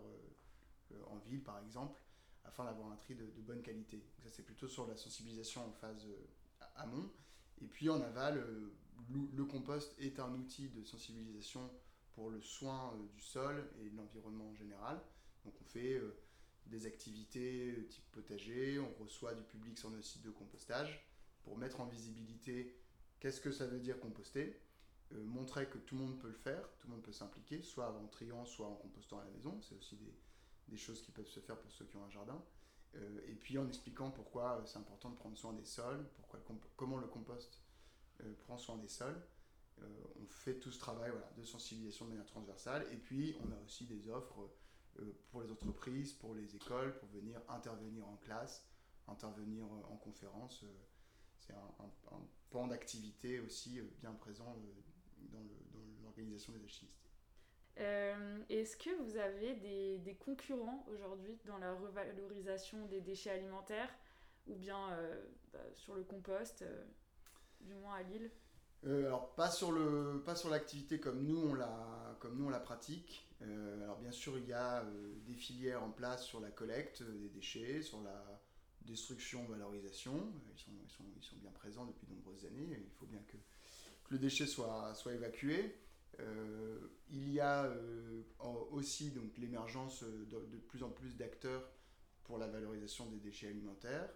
euh, 0.93 1.03
en 1.09 1.19
ville 1.19 1.43
par 1.43 1.59
exemple, 1.59 2.01
afin 2.45 2.65
d'avoir 2.65 2.91
un 2.91 2.97
tri 2.97 3.15
de, 3.15 3.25
bonne 3.39 3.63
qualité. 3.63 4.03
ça 4.23 4.29
c'est 4.31 4.45
plutôt 4.45 4.69
sur 4.69 4.87
la 4.87 4.97
sensibilisation 4.97 5.67
en 5.67 5.73
phase 5.73 6.07
amont. 6.77 7.11
Et 7.61 7.67
puis 7.67 7.89
en 7.89 8.01
aval, 8.01 8.45
le 9.11 9.45
compost 9.45 9.95
est 9.99 10.19
un 10.19 10.33
outil 10.35 10.69
de 10.69 10.83
sensibilisation 10.83 11.71
pour 12.15 12.31
le 12.31 12.41
soin 12.41 12.95
du 13.15 13.21
sol 13.21 13.69
et 13.81 13.91
de 13.91 13.97
l'environnement 13.97 14.49
en 14.49 14.55
général. 14.55 15.01
Donc 15.45 15.55
on 15.61 15.65
fait 15.65 16.01
des 16.67 16.87
activités 16.87 17.87
type 17.91 18.11
potager, 18.13 18.79
on 18.79 19.03
reçoit 19.03 19.35
du 19.35 19.43
public 19.43 19.79
sur 19.79 19.91
nos 19.91 20.03
sites 20.03 20.23
de 20.23 20.31
compostage 20.31 21.07
pour 21.43 21.57
mettre 21.57 21.81
en 21.81 21.87
visibilité 21.87 22.75
Qu'est-ce 23.25 23.41
que 23.41 23.53
ça 23.53 23.67
veut 23.67 23.81
dire 23.81 23.99
composter 24.01 24.61
euh, 25.15 25.25
Montrer 25.25 25.67
que 25.67 25.79
tout 25.79 25.97
le 25.97 26.03
monde 26.03 26.19
peut 26.19 26.29
le 26.29 26.35
faire, 26.35 26.61
tout 26.77 26.89
le 26.89 26.93
monde 26.93 27.03
peut 27.03 27.11
s'impliquer, 27.11 27.63
soit 27.63 27.91
en 27.91 28.07
triant, 28.09 28.45
soit 28.45 28.67
en 28.67 28.75
compostant 28.75 29.19
à 29.19 29.25
la 29.25 29.31
maison. 29.31 29.59
C'est 29.63 29.75
aussi 29.75 29.97
des, 29.97 30.13
choses 30.77 31.03
qui 31.03 31.13
peuvent 31.13 31.29
se 31.29 31.41
faire 31.41 31.59
pour 31.59 31.71
ceux 31.73 31.85
qui 31.85 31.97
ont 31.97 32.05
un 32.05 32.11
jardin. 32.11 32.43
Euh, 32.95 33.21
et 33.27 33.35
puis 33.35 33.59
en 33.59 33.67
expliquant 33.67 34.11
pourquoi 34.11 34.59
euh, 34.59 34.67
c'est 34.67 34.79
important 34.79 35.11
de 35.11 35.17
prendre 35.17 35.37
soin 35.37 35.53
des 35.53 35.65
sols, 35.65 36.09
pourquoi 36.17 36.41
comment 36.77 36.99
le 36.99 37.07
compost 37.07 37.61
prend 38.39 38.57
soin 38.57 38.77
des 38.79 38.89
sols. 38.89 39.21
on 39.81 40.27
fait 40.29 40.61
tout 40.61 40.71
ce 40.71 40.79
travail 40.79 41.11
de 41.37 41.43
sensibilisation 41.43 42.05
de 42.05 42.11
manière 42.11 42.27
transversale. 42.27 42.87
Et 42.93 42.97
puis 42.97 43.37
on 43.45 43.51
a 43.51 43.61
aussi 43.65 43.87
des 43.87 44.09
offres 44.09 44.49
pour 45.31 45.43
les 45.43 45.51
entreprises, 45.51 46.13
pour 46.13 46.35
les 46.35 46.55
écoles, 46.55 46.97
pour 46.99 47.09
venir 47.09 47.41
intervenir 47.49 48.07
en 48.07 48.17
classe, 48.17 48.65
intervenir 49.09 49.65
en 49.65 49.97
conférence 49.97 50.65
c'est 51.47 51.55
un, 51.55 52.21
pan 52.51 52.67
d'activité 52.67 53.41
aussi 53.41 53.81
euh, 53.81 53.85
bien 54.01 54.13
présent 54.13 54.57
euh, 54.57 55.29
dans 55.33 55.43
l'organisation 56.03 56.53
des 56.53 56.63
alchimistes. 56.63 57.04
Euh, 57.81 58.39
est-ce 58.49 58.77
que 58.77 58.91
vous 59.03 59.17
avez 59.17 59.55
des, 59.55 60.17
concurrents 60.25 60.85
aujourd'hui 60.93 61.39
dans 61.45 61.59
la 61.59 61.75
revalorisation 61.75 62.87
des 62.87 63.01
déchets 63.01 63.31
alimentaires 63.31 63.91
ou 64.47 64.55
bien 64.55 64.91
bah, 65.53 65.59
sur 65.73 65.95
le 65.95 66.05
compost, 66.05 66.65
du 67.61 67.75
moins 67.75 67.97
à 67.97 68.03
Lille? 68.03 68.31
Alors 68.85 69.35
pas 69.35 69.51
sur 69.51 69.73
le 69.73 70.23
pas 70.27 70.37
sur 70.37 70.51
l'activité 70.51 71.01
comme 71.01 71.25
nous 71.25 71.39
on 71.39 71.55
la 71.55 72.17
comme 72.21 72.37
nous 72.37 72.47
on 72.47 72.51
la 72.51 72.61
pratique. 72.61 73.27
alors 73.41 73.97
bien 73.97 74.13
sûr 74.13 74.37
il 74.37 74.47
y 74.47 74.53
a 74.53 74.85
des 75.27 75.35
filières 75.35 75.83
en 75.83 75.91
place 75.91 76.25
sur 76.25 76.39
la 76.39 76.51
collecte 76.51 77.03
des 77.03 77.31
déchets, 77.31 77.81
sur 77.81 78.03
la 78.03 78.43
destruction, 78.85 79.45
valorisation. 79.45 80.33
Ils 80.53 80.61
sont, 80.61 80.71
ils, 80.85 80.91
sont, 80.91 81.05
ils 81.17 81.25
sont, 81.25 81.37
bien 81.37 81.51
présents 81.51 81.87
depuis 81.87 82.07
de 82.07 82.13
nombreuses 82.13 82.45
années. 82.47 82.79
Il 82.85 82.93
faut 82.99 83.07
bien 83.07 83.21
que, 83.27 83.37
le 84.11 84.19
déchet 84.19 84.47
soit, 84.47 84.95
soit 84.95 85.15
évacué. 85.15 85.75
Euh, 86.21 86.79
il 87.11 87.31
y 87.31 87.41
a 87.41 87.65
euh, 87.65 88.23
aussi 88.71 89.11
donc 89.11 89.37
l'émergence 89.39 90.03
de, 90.03 90.25
de, 90.25 90.57
plus 90.69 90.83
en 90.83 90.91
plus 90.91 91.17
d'acteurs 91.17 91.69
pour 92.25 92.39
la 92.39 92.47
valorisation 92.47 93.07
des 93.07 93.19
déchets 93.19 93.49
alimentaires. 93.49 94.09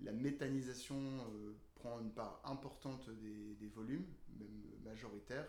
La 0.00 0.12
méthanisation 0.12 0.96
euh, 0.96 1.52
prend 1.74 2.00
une 2.00 2.12
part 2.12 2.40
importante 2.44 3.08
des, 3.10 3.68
volumes, 3.68 4.06
même 4.38 4.62
majoritaire. 4.84 5.48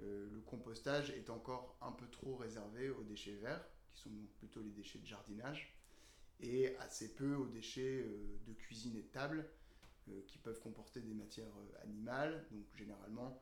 le 0.00 0.40
compostage 0.46 1.10
est 1.10 1.30
encore 1.30 1.76
un 1.80 1.92
peu 1.92 2.06
trop 2.08 2.36
réservé 2.36 2.90
aux 2.90 3.04
déchets 3.04 3.36
verts, 3.36 3.64
qui 3.92 4.02
sont 4.02 4.10
donc 4.10 4.28
plutôt 4.38 4.62
les 4.62 4.70
déchets 4.70 4.98
de 4.98 5.06
jardinage 5.06 5.74
et 6.40 6.76
assez 6.78 7.14
peu 7.14 7.34
aux 7.34 7.46
déchets 7.46 8.04
euh, 8.04 8.38
de 8.46 8.52
cuisine 8.52 8.96
et 8.96 9.02
de 9.02 9.08
table 9.08 9.46
euh, 10.08 10.20
qui 10.26 10.38
peuvent 10.38 10.60
comporter 10.60 11.00
des 11.00 11.14
matières 11.14 11.46
euh, 11.46 11.82
animales. 11.82 12.44
Donc 12.50 12.64
généralement, 12.74 13.40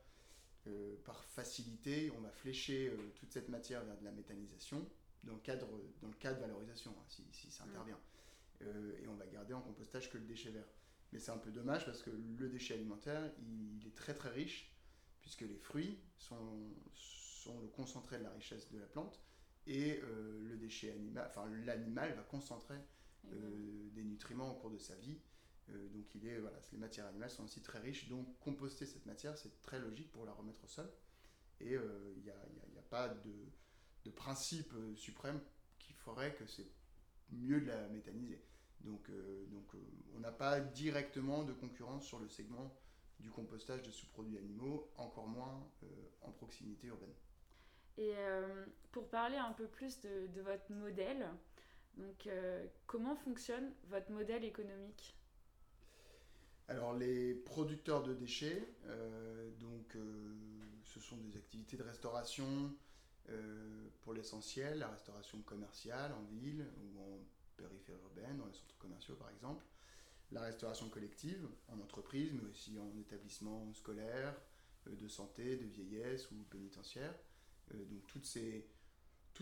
par 1.04 1.24
facilité, 1.24 2.12
on 2.16 2.20
va 2.20 2.30
flécher 2.30 2.92
toute 3.16 3.32
cette 3.32 3.48
matière 3.48 3.84
vers 3.84 3.98
de 3.98 4.04
la 4.04 4.12
méthanisation 4.12 4.86
dans 5.24 5.34
le 5.34 5.40
cadre, 5.40 5.68
dans 6.00 6.08
le 6.08 6.14
cas 6.14 6.32
de 6.32 6.40
valorisation, 6.40 6.92
hein, 6.92 7.04
si, 7.08 7.24
si, 7.32 7.50
ça 7.50 7.64
intervient. 7.64 7.98
et 8.60 9.08
on 9.08 9.14
va 9.14 9.26
garder 9.26 9.54
en 9.54 9.60
compostage 9.60 10.10
que 10.10 10.18
le 10.18 10.24
déchet 10.24 10.50
vert. 10.50 10.66
Mais 11.12 11.18
c'est 11.18 11.30
un 11.30 11.38
peu 11.38 11.50
dommage 11.50 11.84
parce 11.84 12.02
que 12.02 12.10
le 12.10 12.48
déchet 12.48 12.74
alimentaire, 12.74 13.30
il, 13.40 13.86
est 13.86 13.94
très 13.94 14.14
très 14.14 14.30
riche, 14.30 14.72
puisque 15.20 15.42
les 15.42 15.56
fruits 15.56 15.98
sont, 16.16 16.72
sont 16.94 17.60
le 17.60 17.68
concentré 17.68 18.18
de 18.18 18.24
la 18.24 18.30
richesse 18.30 18.70
de 18.70 18.78
la 18.78 18.86
plante 18.86 19.20
et 19.66 20.00
euh, 20.02 20.40
le 20.48 20.56
déchet 20.56 20.90
animal, 20.92 21.26
enfin 21.28 21.48
l'animal 21.64 22.14
va 22.14 22.22
concentrer 22.22 22.78
euh, 23.32 23.88
des 23.92 24.02
nutriments 24.02 24.50
au 24.50 24.54
cours 24.54 24.70
de 24.70 24.78
sa 24.78 24.94
vie. 24.96 25.18
Euh, 25.70 25.88
donc 25.88 26.14
il 26.14 26.38
voilà, 26.40 26.58
les 26.72 26.78
matières 26.78 27.06
animales 27.06 27.30
sont 27.30 27.44
aussi 27.44 27.62
très 27.62 27.78
riches, 27.78 28.08
donc 28.08 28.38
composter 28.40 28.86
cette 28.86 29.06
matière, 29.06 29.36
c'est 29.36 29.60
très 29.62 29.78
logique 29.78 30.10
pour 30.12 30.24
la 30.24 30.32
remettre 30.32 30.62
au 30.64 30.68
sol. 30.68 30.90
Et 31.60 31.74
il 31.74 32.22
n'y 32.22 32.30
a, 32.30 32.82
pas 32.90 33.08
de, 33.08 34.10
principe 34.10 34.74
suprême 34.96 35.40
qui 35.78 35.92
ferait 35.92 36.34
que 36.34 36.44
c'est 36.44 36.66
mieux 37.30 37.60
de 37.60 37.66
la 37.66 37.88
méthaniser. 37.88 38.42
Donc, 38.80 39.08
on 40.16 40.18
n'a 40.18 40.32
pas 40.32 40.58
directement 40.58 41.44
de 41.44 41.52
concurrence 41.52 42.04
sur 42.04 42.18
le 42.18 42.28
segment 42.28 42.74
du 43.20 43.30
compostage 43.30 43.82
de 43.82 43.92
sous-produits 43.92 44.38
animaux, 44.38 44.90
encore 44.96 45.28
moins 45.28 45.64
en 46.22 46.32
proximité 46.32 46.88
urbaine. 46.88 47.14
Et 47.98 48.14
euh, 48.16 48.64
pour 48.90 49.08
parler 49.08 49.36
un 49.36 49.52
peu 49.52 49.66
plus 49.66 50.00
de, 50.00 50.26
de 50.28 50.40
votre 50.40 50.70
modèle, 50.72 51.28
donc 51.96 52.26
euh, 52.26 52.66
comment 52.86 53.16
fonctionne 53.16 53.72
votre 53.88 54.10
modèle 54.10 54.44
économique? 54.44 55.14
Alors 56.68 56.94
les 56.94 57.34
producteurs 57.34 58.02
de 58.02 58.14
déchets, 58.14 58.66
euh, 58.86 59.50
donc 59.60 59.96
ce 60.84 61.00
sont 61.00 61.16
des 61.16 61.36
activités 61.36 61.76
de 61.76 61.82
restauration 61.82 62.74
pour 64.02 64.14
l'essentiel, 64.14 64.80
la 64.80 64.88
restauration 64.88 65.40
commerciale 65.42 66.12
en 66.12 66.22
ville 66.24 66.66
ou 66.82 67.00
en 67.00 67.18
périphérie 67.56 67.98
urbaine, 68.02 68.36
dans 68.36 68.46
les 68.46 68.52
centres 68.52 68.76
commerciaux 68.78 69.14
par 69.14 69.30
exemple, 69.30 69.64
la 70.32 70.42
restauration 70.42 70.88
collective 70.88 71.46
en 71.68 71.78
entreprise, 71.78 72.32
mais 72.32 72.48
aussi 72.48 72.78
en 72.78 72.98
établissement 72.98 73.72
scolaire, 73.74 74.34
de 74.86 75.08
santé, 75.08 75.56
de 75.56 75.66
vieillesse 75.66 76.30
ou 76.30 76.34
pénitentiaire. 76.50 77.14
Euh, 77.74 77.84
donc 77.84 78.06
tous 78.06 78.24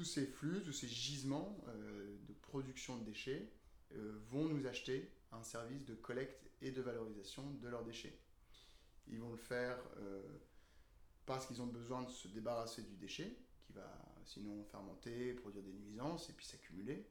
ces 0.04 0.26
flux, 0.26 0.62
tous 0.62 0.72
ces 0.72 0.88
gisements 0.88 1.56
euh, 1.68 2.16
de 2.28 2.32
production 2.34 2.98
de 2.98 3.04
déchets 3.04 3.50
euh, 3.92 4.18
vont 4.30 4.44
nous 4.44 4.66
acheter 4.66 5.10
un 5.32 5.42
service 5.42 5.84
de 5.84 5.94
collecte 5.94 6.50
et 6.60 6.70
de 6.70 6.82
valorisation 6.82 7.50
de 7.54 7.68
leurs 7.68 7.84
déchets. 7.84 8.18
Ils 9.08 9.18
vont 9.18 9.30
le 9.30 9.36
faire 9.36 9.78
parce 11.26 11.46
qu'ils 11.46 11.62
ont 11.62 11.66
besoin 11.66 12.02
de 12.02 12.10
se 12.10 12.28
débarrasser 12.28 12.82
du 12.82 12.96
déchet, 12.96 13.36
qui 13.62 13.72
va 13.72 13.88
sinon 14.24 14.64
fermenter, 14.64 15.34
produire 15.34 15.62
des 15.62 15.72
nuisances 15.72 16.28
et 16.30 16.32
puis 16.32 16.46
s'accumuler. 16.46 17.06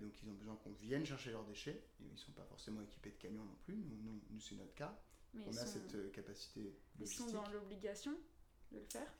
donc 0.00 0.12
ils 0.22 0.28
ont 0.28 0.34
besoin 0.34 0.56
qu'on 0.56 0.72
vienne 0.72 1.04
chercher 1.04 1.30
leurs 1.30 1.44
déchets. 1.44 1.82
Ils 2.00 2.10
ne 2.10 2.16
sont 2.16 2.32
pas 2.32 2.44
forcément 2.44 2.82
équipés 2.82 3.10
de 3.10 3.16
camions 3.16 3.44
non 3.44 3.56
plus. 3.64 3.76
Nous, 3.76 4.20
nous, 4.30 4.40
c'est 4.40 4.56
notre 4.56 4.74
cas. 4.74 4.98
Mais 5.34 5.42
On 5.46 5.50
a 5.50 5.66
cette 5.66 6.12
capacité 6.12 6.74
logistique. 6.98 7.26
Ils 7.26 7.32
sont 7.32 7.42
dans 7.42 7.48
l'obligation 7.50 8.12
de 8.72 8.78
le 8.78 8.84
faire? 8.84 9.12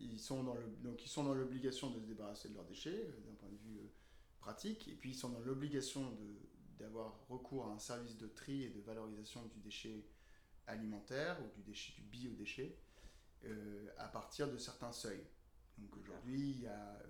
Ils 0.00 0.18
sont 0.18 0.42
dans 0.42 0.54
le, 0.54 0.66
donc 0.82 1.04
ils 1.04 1.08
sont 1.08 1.24
dans 1.24 1.34
l'obligation 1.34 1.90
de 1.90 2.00
se 2.00 2.06
débarrasser 2.06 2.48
de 2.48 2.54
leurs 2.54 2.64
déchets 2.64 3.06
euh, 3.06 3.20
d'un 3.26 3.34
point 3.34 3.48
de 3.48 3.56
vue 3.56 3.78
euh, 3.78 3.88
pratique, 4.40 4.88
et 4.88 4.94
puis 4.94 5.10
ils 5.10 5.14
sont 5.14 5.30
dans 5.30 5.40
l'obligation 5.40 6.16
d'avoir 6.78 7.26
recours 7.28 7.66
à 7.66 7.72
un 7.72 7.78
service 7.78 8.16
de 8.16 8.26
tri 8.26 8.62
et 8.64 8.70
de 8.70 8.80
valorisation 8.80 9.44
du 9.46 9.60
déchet 9.60 10.04
alimentaire 10.66 11.38
ou 11.42 11.48
du 11.54 11.62
déchet 11.62 11.92
du 11.92 12.02
biodéchet 12.02 12.76
euh, 13.44 13.88
à 13.98 14.08
partir 14.08 14.50
de 14.50 14.56
certains 14.58 14.92
seuils. 14.92 15.24
Donc 15.78 15.96
aujourd'hui, 15.96 16.50
il 16.50 16.60
y 16.60 16.66
a 16.66 17.02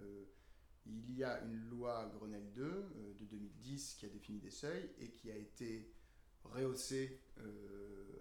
il 0.87 1.17
y 1.17 1.25
a 1.25 1.43
une 1.45 1.69
loi 1.71 2.11
Grenelle 2.15 2.53
2 2.53 3.15
de 3.19 3.25
2010 3.25 3.95
qui 3.95 4.05
a 4.05 4.09
défini 4.11 4.39
des 4.39 4.51
seuils 4.51 4.91
et 4.99 5.11
qui 5.13 5.31
a 5.31 5.37
été 5.37 5.91
rehaussé 6.45 7.23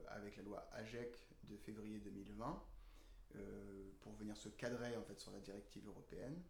avec 0.08 0.38
la 0.38 0.44
loi 0.44 0.70
AGEC 0.72 1.28
de 1.44 1.58
février 1.58 2.00
2020 2.00 2.64
pour 4.00 4.14
venir 4.14 4.38
se 4.38 4.48
cadrer 4.50 4.96
en 4.96 5.04
fait 5.04 5.20
sur 5.20 5.32
la 5.32 5.40
directive 5.40 5.86
européenne. 5.88 6.42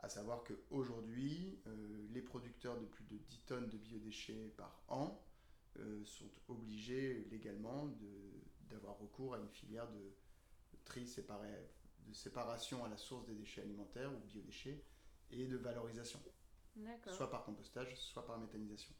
À 0.00 0.08
savoir 0.08 0.44
qu'aujourd'hui, 0.44 1.58
les 2.12 2.22
producteurs 2.22 2.78
de 2.78 2.84
plus 2.86 3.04
de 3.04 3.16
10 3.16 3.38
tonnes 3.46 3.68
de 3.68 3.76
biodéchets 3.76 4.52
par 4.56 4.82
an 4.88 5.20
sont 6.04 6.30
obligés 6.48 7.26
légalement 7.30 7.88
d'avoir 8.70 8.98
recours 8.98 9.34
à 9.34 9.38
une 9.38 9.48
filière 9.48 9.88
de, 9.90 10.12
tri 10.84 11.06
séparé, 11.06 11.52
de 12.06 12.14
séparation 12.14 12.84
à 12.84 12.88
la 12.88 12.96
source 12.96 13.26
des 13.26 13.34
déchets 13.34 13.62
alimentaires 13.62 14.12
ou 14.12 14.18
biodéchets 14.26 14.82
et 15.30 15.46
de 15.46 15.56
valorisation. 15.56 16.20
Soit 17.10 17.30
par 17.30 17.44
compostage, 17.44 17.94
soit 17.96 18.24
par 18.24 18.38
méthanisation. 18.38 18.94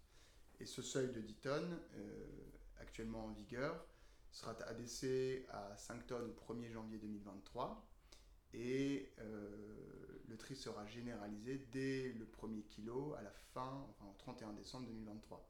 Et 0.60 0.66
ce 0.66 0.82
seuil 0.82 1.12
de 1.12 1.20
10 1.20 1.34
tonnes, 1.36 1.80
euh, 1.94 2.26
actuellement 2.80 3.26
en 3.26 3.32
vigueur, 3.32 3.86
sera 4.30 4.52
abaissé 4.66 5.46
à 5.50 5.76
5 5.76 6.06
tonnes 6.06 6.30
au 6.30 6.52
1er 6.52 6.70
janvier 6.70 6.98
2023 6.98 7.88
et 8.54 9.10
euh, 9.18 10.20
le 10.26 10.36
tri 10.36 10.56
sera 10.56 10.86
généralisé 10.86 11.58
dès 11.70 12.12
le 12.12 12.24
premier 12.24 12.62
kilo 12.62 13.14
à 13.14 13.22
la 13.22 13.30
fin, 13.30 13.86
enfin 13.90 14.06
au 14.10 14.14
31 14.18 14.52
décembre 14.52 14.86
2023. 14.86 15.46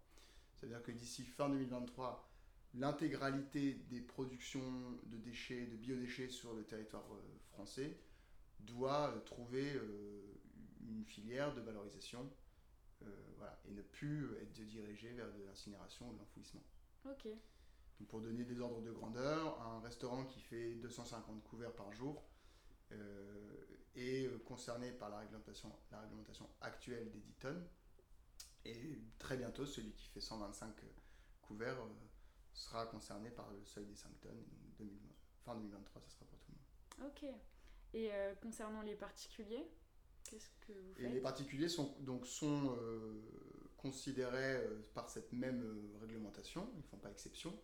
C'est-à-dire 0.55 0.83
que 0.83 0.91
d'ici 0.91 1.25
fin 1.25 1.49
2023, 1.49 2.29
l'intégralité 2.75 3.75
des 3.91 4.01
productions 4.01 4.99
de 5.07 5.17
déchets, 5.17 5.67
de 5.67 5.77
biodéchets 5.77 6.29
sur 6.29 6.55
le 6.55 6.65
territoire 6.65 7.05
euh, 7.13 7.39
français 7.53 7.99
doit 8.61 9.11
euh, 9.11 9.21
trouver 9.21 9.81
une 10.89 11.05
filière 11.05 11.55
de 11.55 11.61
valorisation 11.61 12.29
voilà, 13.37 13.57
et 13.69 13.71
ne 13.71 13.83
plus 13.83 14.35
être 14.43 14.53
dirigée 14.53 15.13
vers 15.13 15.33
de 15.33 15.45
l'incinération 15.45 16.09
ou 16.09 16.13
de 16.13 16.19
l'enfouissement. 16.19 16.63
Ok. 17.05 17.29
pour 18.09 18.21
donner 18.21 18.43
des 18.43 18.61
ordres 18.61 18.83
de 18.83 18.91
grandeur, 18.91 19.63
un 19.63 19.81
restaurant 19.81 20.25
qui 20.25 20.41
fait 20.41 20.75
250 20.75 21.45
couverts 21.45 21.73
par 21.73 21.93
jour 21.93 22.28
est 23.95 24.45
concerné 24.45 24.93
par 24.93 25.11
la 25.11 25.19
réglementation, 25.19 25.73
la 25.91 26.01
réglementation 26.01 26.49
actuelle 26.61 27.11
des 27.11 27.21
10 27.21 27.33
tonnes. 27.35 27.67
Et 28.65 29.01
très 29.19 29.37
bientôt, 29.37 29.67
celui 29.67 29.93
qui 29.93 30.07
fait 30.09 30.21
125 30.21 30.75
couverts 31.43 31.79
sera 32.53 32.87
concerné 32.87 33.31
par 33.31 33.51
le 33.51 33.65
seuil 33.65 33.87
des 33.87 33.95
5 33.95 34.21
tonnes. 34.21 34.45
Donc 34.79 34.89
fin 35.45 35.55
2023, 35.55 36.03
ça 36.03 36.09
sera 36.11 36.27
pour 36.27 36.39
tout 36.39 36.53
le 36.53 37.03
monde. 37.03 37.11
Ok. 37.11 37.25
Et 37.95 38.13
euh, 38.13 38.35
concernant 38.37 38.83
les 38.83 38.95
particuliers, 38.95 39.67
qu'est-ce 40.25 40.51
que 40.67 40.73
vous 40.73 40.95
faites 40.95 41.07
Et 41.07 41.09
les 41.09 41.21
particuliers 41.21 41.69
sont, 41.69 41.97
donc, 42.01 42.27
sont 42.27 42.77
euh, 42.77 43.23
considérés 43.77 44.57
euh, 44.57 44.83
par 44.95 45.09
cette 45.09 45.33
même 45.33 45.91
réglementation, 46.01 46.69
ils 46.75 46.79
ne 46.79 46.83
font 46.83 46.99
pas 46.99 47.11
exception. 47.11 47.59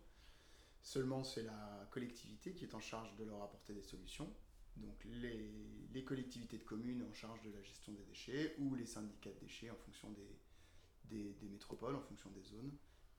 Seulement, 0.81 1.23
c'est 1.23 1.43
la 1.43 1.87
collectivité 1.91 2.53
qui 2.53 2.65
est 2.65 2.75
en 2.75 2.79
charge 2.79 3.15
de 3.15 3.23
leur 3.23 3.41
apporter 3.41 3.73
des 3.73 3.83
solutions. 3.83 4.31
Donc 4.77 5.03
les, 5.05 5.51
les, 5.93 6.03
collectivités 6.03 6.57
de 6.57 6.63
communes 6.63 7.03
en 7.09 7.13
charge 7.13 7.41
de 7.43 7.51
la 7.51 7.61
gestion 7.61 7.93
des 7.93 8.03
déchets 8.03 8.55
ou 8.59 8.75
les 8.75 8.85
syndicats 8.85 9.31
de 9.31 9.39
déchets 9.39 9.69
en 9.69 9.75
fonction 9.75 10.11
des, 10.11 11.33
des, 11.33 11.47
métropoles, 11.47 11.95
en 11.95 12.01
fonction 12.01 12.29
des 12.31 12.43
zones. 12.43 12.71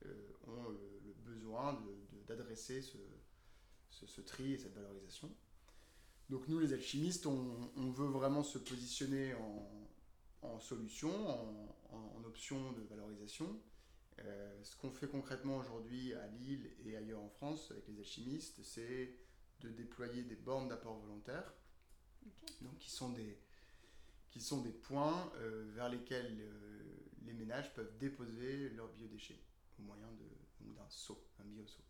Euh, 0.04 0.32
ont 0.46 0.68
le, 0.68 1.14
besoin 1.24 1.82
d'adresser 2.28 2.82
ce, 2.82 2.98
ce, 3.90 4.20
tri 4.20 4.52
et 4.52 4.58
cette 4.58 4.74
valorisation. 4.74 5.34
Donc 6.28 6.48
nous, 6.48 6.58
les 6.58 6.72
alchimistes, 6.72 7.26
on, 7.26 7.90
veut 7.90 8.08
vraiment 8.08 8.42
se 8.42 8.58
positionner 8.58 9.34
en, 10.42 10.60
solution, 10.60 11.10
en, 11.90 12.24
option 12.24 12.72
de 12.72 12.82
valorisation. 12.82 13.60
Euh, 14.18 14.62
ce 14.62 14.76
qu'on 14.76 14.90
fait 14.90 15.08
concrètement 15.08 15.58
aujourd'hui 15.58 16.14
à 16.14 16.26
Lille 16.28 16.70
et 16.84 16.96
ailleurs 16.96 17.22
en 17.22 17.28
France 17.28 17.70
avec 17.70 17.86
les 17.88 17.98
alchimistes, 17.98 18.62
c'est 18.62 19.14
de 19.60 19.68
déployer 19.70 20.22
des 20.22 20.36
bornes 20.36 20.68
d'apport 20.68 20.98
volontaire, 20.98 21.52
donc 22.60 22.76
qui 22.78 22.90
sont 22.90 23.10
des, 23.10 23.38
qui 24.30 24.40
sont 24.40 24.60
des 24.60 24.72
points 24.72 25.32
euh, 25.36 25.70
vers 25.74 25.88
lesquels 25.88 26.36
les 27.24 27.32
ménages 27.32 27.72
peuvent 27.74 27.96
déposer 27.98 28.70
leurs 28.70 28.88
biodéchets 28.88 29.40
au 29.78 29.82
moyen 29.82 30.08
d'un 30.60 30.88
seau, 30.88 31.22
un 31.40 31.44
bio-seau. 31.44 31.82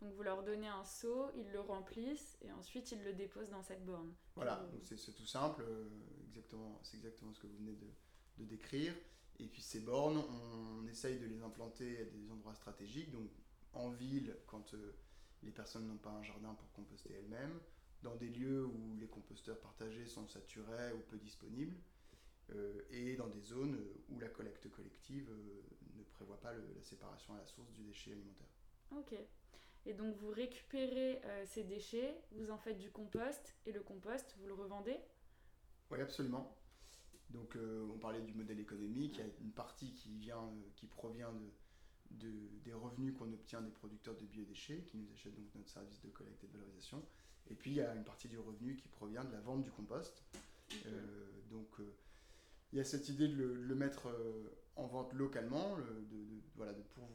Donc 0.00 0.12
vous 0.14 0.22
leur 0.22 0.42
donnez 0.42 0.68
un 0.68 0.84
seau, 0.84 1.30
ils 1.36 1.50
le 1.50 1.60
remplissent 1.60 2.36
et 2.42 2.52
ensuite 2.52 2.92
ils 2.92 3.02
le 3.02 3.14
déposent 3.14 3.50
dans 3.50 3.62
cette 3.62 3.84
borne. 3.84 4.12
Voilà, 4.34 4.66
c'est 4.82 5.14
tout 5.14 5.26
simple, 5.26 5.62
euh, 5.62 5.88
exactement, 6.28 6.78
c'est 6.82 6.96
exactement 6.96 7.32
ce 7.32 7.40
que 7.40 7.46
vous 7.46 7.56
venez 7.56 7.76
de, 7.76 7.86
de, 8.38 8.44
décrire. 8.44 8.94
Et 9.38 9.46
puis 9.46 9.62
ces 9.62 9.80
bornes, 9.80 10.18
on 10.18 10.86
essaye 10.88 11.18
de 11.18 11.26
les 11.26 11.42
implanter 11.42 12.00
à 12.00 12.04
des 12.04 12.30
endroits 12.30 12.54
stratégiques, 12.54 13.10
donc 13.12 13.30
en 13.72 13.90
ville 13.90 14.36
quand 14.46 14.74
euh, 14.74 14.94
les 15.44 15.52
personnes 15.52 15.86
n'ont 15.86 15.98
pas 15.98 16.10
un 16.10 16.22
jardin 16.22 16.54
pour 16.54 16.72
composter 16.72 17.14
elles-mêmes, 17.14 17.58
dans 18.02 18.16
des 18.16 18.28
lieux 18.28 18.66
où 18.66 18.96
les 18.98 19.06
composteurs 19.06 19.58
partagés 19.60 20.06
sont 20.06 20.26
saturés 20.26 20.92
ou 20.92 21.00
peu 21.08 21.16
disponibles, 21.16 21.76
euh, 22.50 22.82
et 22.90 23.16
dans 23.16 23.28
des 23.28 23.40
zones 23.40 23.78
où 24.10 24.18
la 24.18 24.28
collecte 24.28 24.70
collective 24.70 25.30
prévoit 26.14 26.40
pas 26.40 26.52
la 26.52 26.82
séparation 26.82 27.34
à 27.34 27.38
la 27.38 27.46
source 27.46 27.70
du 27.72 27.82
déchet 27.82 28.12
alimentaire. 28.12 28.48
Ok. 28.92 29.14
Et 29.86 29.92
donc 29.92 30.16
vous 30.16 30.30
récupérez 30.30 31.20
euh, 31.24 31.44
ces 31.44 31.64
déchets, 31.64 32.22
vous 32.32 32.50
en 32.50 32.56
faites 32.56 32.78
du 32.78 32.90
compost, 32.90 33.54
et 33.66 33.72
le 33.72 33.82
compost, 33.82 34.34
vous 34.38 34.46
le 34.46 34.54
revendez? 34.54 34.98
Oui, 35.90 36.00
absolument. 36.00 36.56
Donc 37.30 37.56
euh, 37.56 37.86
on 37.92 37.98
parlait 37.98 38.22
du 38.22 38.32
modèle 38.32 38.60
économique, 38.60 39.16
il 39.16 39.20
y 39.20 39.22
a 39.22 39.32
une 39.40 39.52
partie 39.52 39.92
qui, 39.92 40.16
vient, 40.16 40.44
euh, 40.44 40.70
qui 40.76 40.86
provient 40.86 41.32
de, 41.32 41.50
des 42.10 42.72
revenus 42.72 43.14
qu'on 43.18 43.32
obtient 43.32 43.60
des 43.60 43.70
producteurs 43.70 44.16
de 44.16 44.24
biodéchets, 44.24 44.84
qui 44.86 44.96
nous 44.96 45.10
achètent 45.12 45.34
donc 45.34 45.54
notre 45.54 45.68
service 45.68 46.00
de 46.00 46.08
collecte 46.08 46.42
et 46.44 46.46
de 46.46 46.52
valorisation. 46.52 47.04
Et 47.50 47.54
puis 47.54 47.72
il 47.72 47.76
y 47.76 47.80
a 47.80 47.94
une 47.94 48.04
partie 48.04 48.28
du 48.28 48.38
revenu 48.38 48.76
qui 48.76 48.88
provient 48.88 49.24
de 49.24 49.32
la 49.32 49.40
vente 49.40 49.62
du 49.62 49.70
compost. 49.70 50.24
donc 51.50 51.68
il 52.72 52.78
y 52.78 52.80
a 52.80 52.84
cette 52.84 53.08
idée 53.08 53.28
de 53.28 53.44
le, 53.44 53.74
mettre 53.74 54.08
en 54.76 54.86
vente 54.86 55.12
localement, 55.12 55.76
de, 55.76 56.42
voilà, 56.56 56.72
de, 56.72 56.82
pour, 56.94 57.08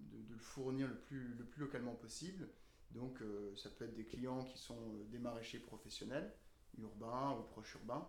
de, 0.00 0.32
le 0.32 0.38
fournir 0.38 0.88
le 0.88 0.96
plus, 0.96 1.34
le 1.34 1.44
plus 1.44 1.60
localement 1.60 1.94
possible. 1.94 2.48
Donc 2.92 3.20
euh, 3.20 3.54
ça 3.56 3.70
peut 3.70 3.84
être 3.84 3.94
des 3.94 4.04
clients 4.04 4.44
qui 4.44 4.58
sont 4.58 4.74
euh, 4.74 5.04
des 5.10 5.18
maraîchers 5.18 5.58
professionnels, 5.58 6.32
urbains 6.78 7.36
ou 7.38 7.42
proches 7.42 7.74
urbains, 7.74 8.08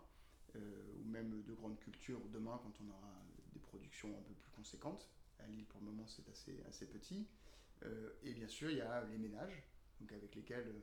euh, 0.55 0.59
ou 0.99 1.09
même 1.09 1.43
de 1.43 1.53
grandes 1.53 1.79
cultures 1.79 2.21
demain 2.31 2.59
quand 2.63 2.73
on 2.83 2.89
aura 2.89 3.13
des 3.53 3.59
productions 3.59 4.09
un 4.09 4.21
peu 4.21 4.33
plus 4.33 4.51
conséquentes. 4.51 5.09
À 5.39 5.47
Lille 5.47 5.65
pour 5.65 5.79
le 5.79 5.87
moment 5.87 6.05
c'est 6.07 6.27
assez, 6.29 6.61
assez 6.67 6.85
petit. 6.87 7.27
et 8.23 8.33
bien 8.33 8.47
sûr 8.47 8.69
il 8.69 8.77
y 8.77 8.81
a 8.81 9.03
les 9.05 9.17
ménages, 9.17 9.63
donc 9.99 10.11
avec 10.11 10.35
lesquels 10.35 10.73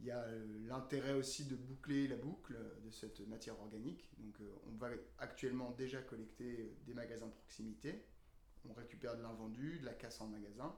il 0.00 0.06
y 0.06 0.10
a 0.10 0.26
l'intérêt 0.66 1.12
aussi 1.14 1.44
de 1.44 1.56
boucler 1.56 2.08
la 2.08 2.16
boucle 2.16 2.56
de 2.84 2.90
cette 2.90 3.20
matière 3.28 3.58
organique. 3.60 4.10
Donc 4.18 4.38
on 4.66 4.76
va 4.76 4.88
actuellement 5.18 5.70
déjà 5.72 6.02
collecter 6.02 6.76
des 6.86 6.94
magasins 6.94 7.26
de 7.26 7.32
proximité 7.32 8.04
on 8.68 8.72
récupère 8.72 9.16
de 9.16 9.22
l'invendu, 9.22 9.78
de 9.78 9.84
la 9.84 9.94
casse 9.94 10.20
en 10.20 10.28
magasin, 10.28 10.74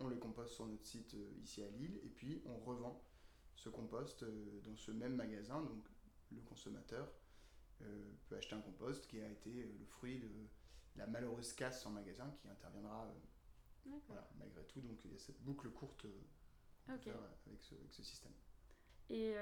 on 0.00 0.08
le 0.08 0.16
composte 0.16 0.54
sur 0.54 0.66
notre 0.66 0.86
site 0.86 1.14
euh, 1.14 1.30
ici 1.42 1.62
à 1.62 1.68
Lille, 1.68 2.00
et 2.04 2.08
puis 2.08 2.42
on 2.46 2.56
revend 2.58 3.02
ce 3.54 3.68
compost 3.68 4.22
euh, 4.22 4.60
dans 4.64 4.76
ce 4.76 4.90
même 4.90 5.14
magasin. 5.14 5.60
Donc 5.62 5.84
le 6.30 6.40
consommateur 6.42 7.10
euh, 7.82 8.12
peut 8.28 8.36
acheter 8.36 8.54
un 8.54 8.60
compost 8.60 9.06
qui 9.06 9.20
a 9.20 9.28
été 9.28 9.50
le 9.50 9.84
fruit 9.86 10.18
de 10.18 10.28
la 10.98 11.06
malheureuse 11.06 11.52
casse 11.52 11.86
en 11.86 11.90
magasin 11.90 12.30
qui 12.40 12.48
interviendra 12.48 13.06
malgré 14.38 14.62
tout. 14.64 14.80
Donc 14.80 14.98
il 15.04 15.12
y 15.12 15.14
a 15.14 15.18
cette 15.18 15.40
boucle 15.42 15.70
courte 15.70 16.06
avec, 16.88 17.08
ce, 17.90 18.02
système. 18.02 18.32
Et 19.08 19.34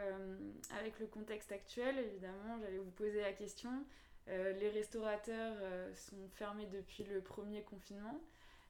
avec 0.70 1.00
le 1.00 1.06
contexte 1.06 1.50
actuel, 1.50 1.98
évidemment, 1.98 2.58
j'allais 2.60 2.78
vous 2.78 2.90
poser 2.92 3.20
la 3.20 3.32
question, 3.32 3.84
euh, 4.28 4.52
les 4.54 4.70
restaurateurs 4.70 5.56
euh, 5.60 5.94
sont 5.94 6.28
fermés 6.34 6.66
depuis 6.66 7.04
le 7.04 7.20
premier 7.20 7.62
confinement. 7.62 8.20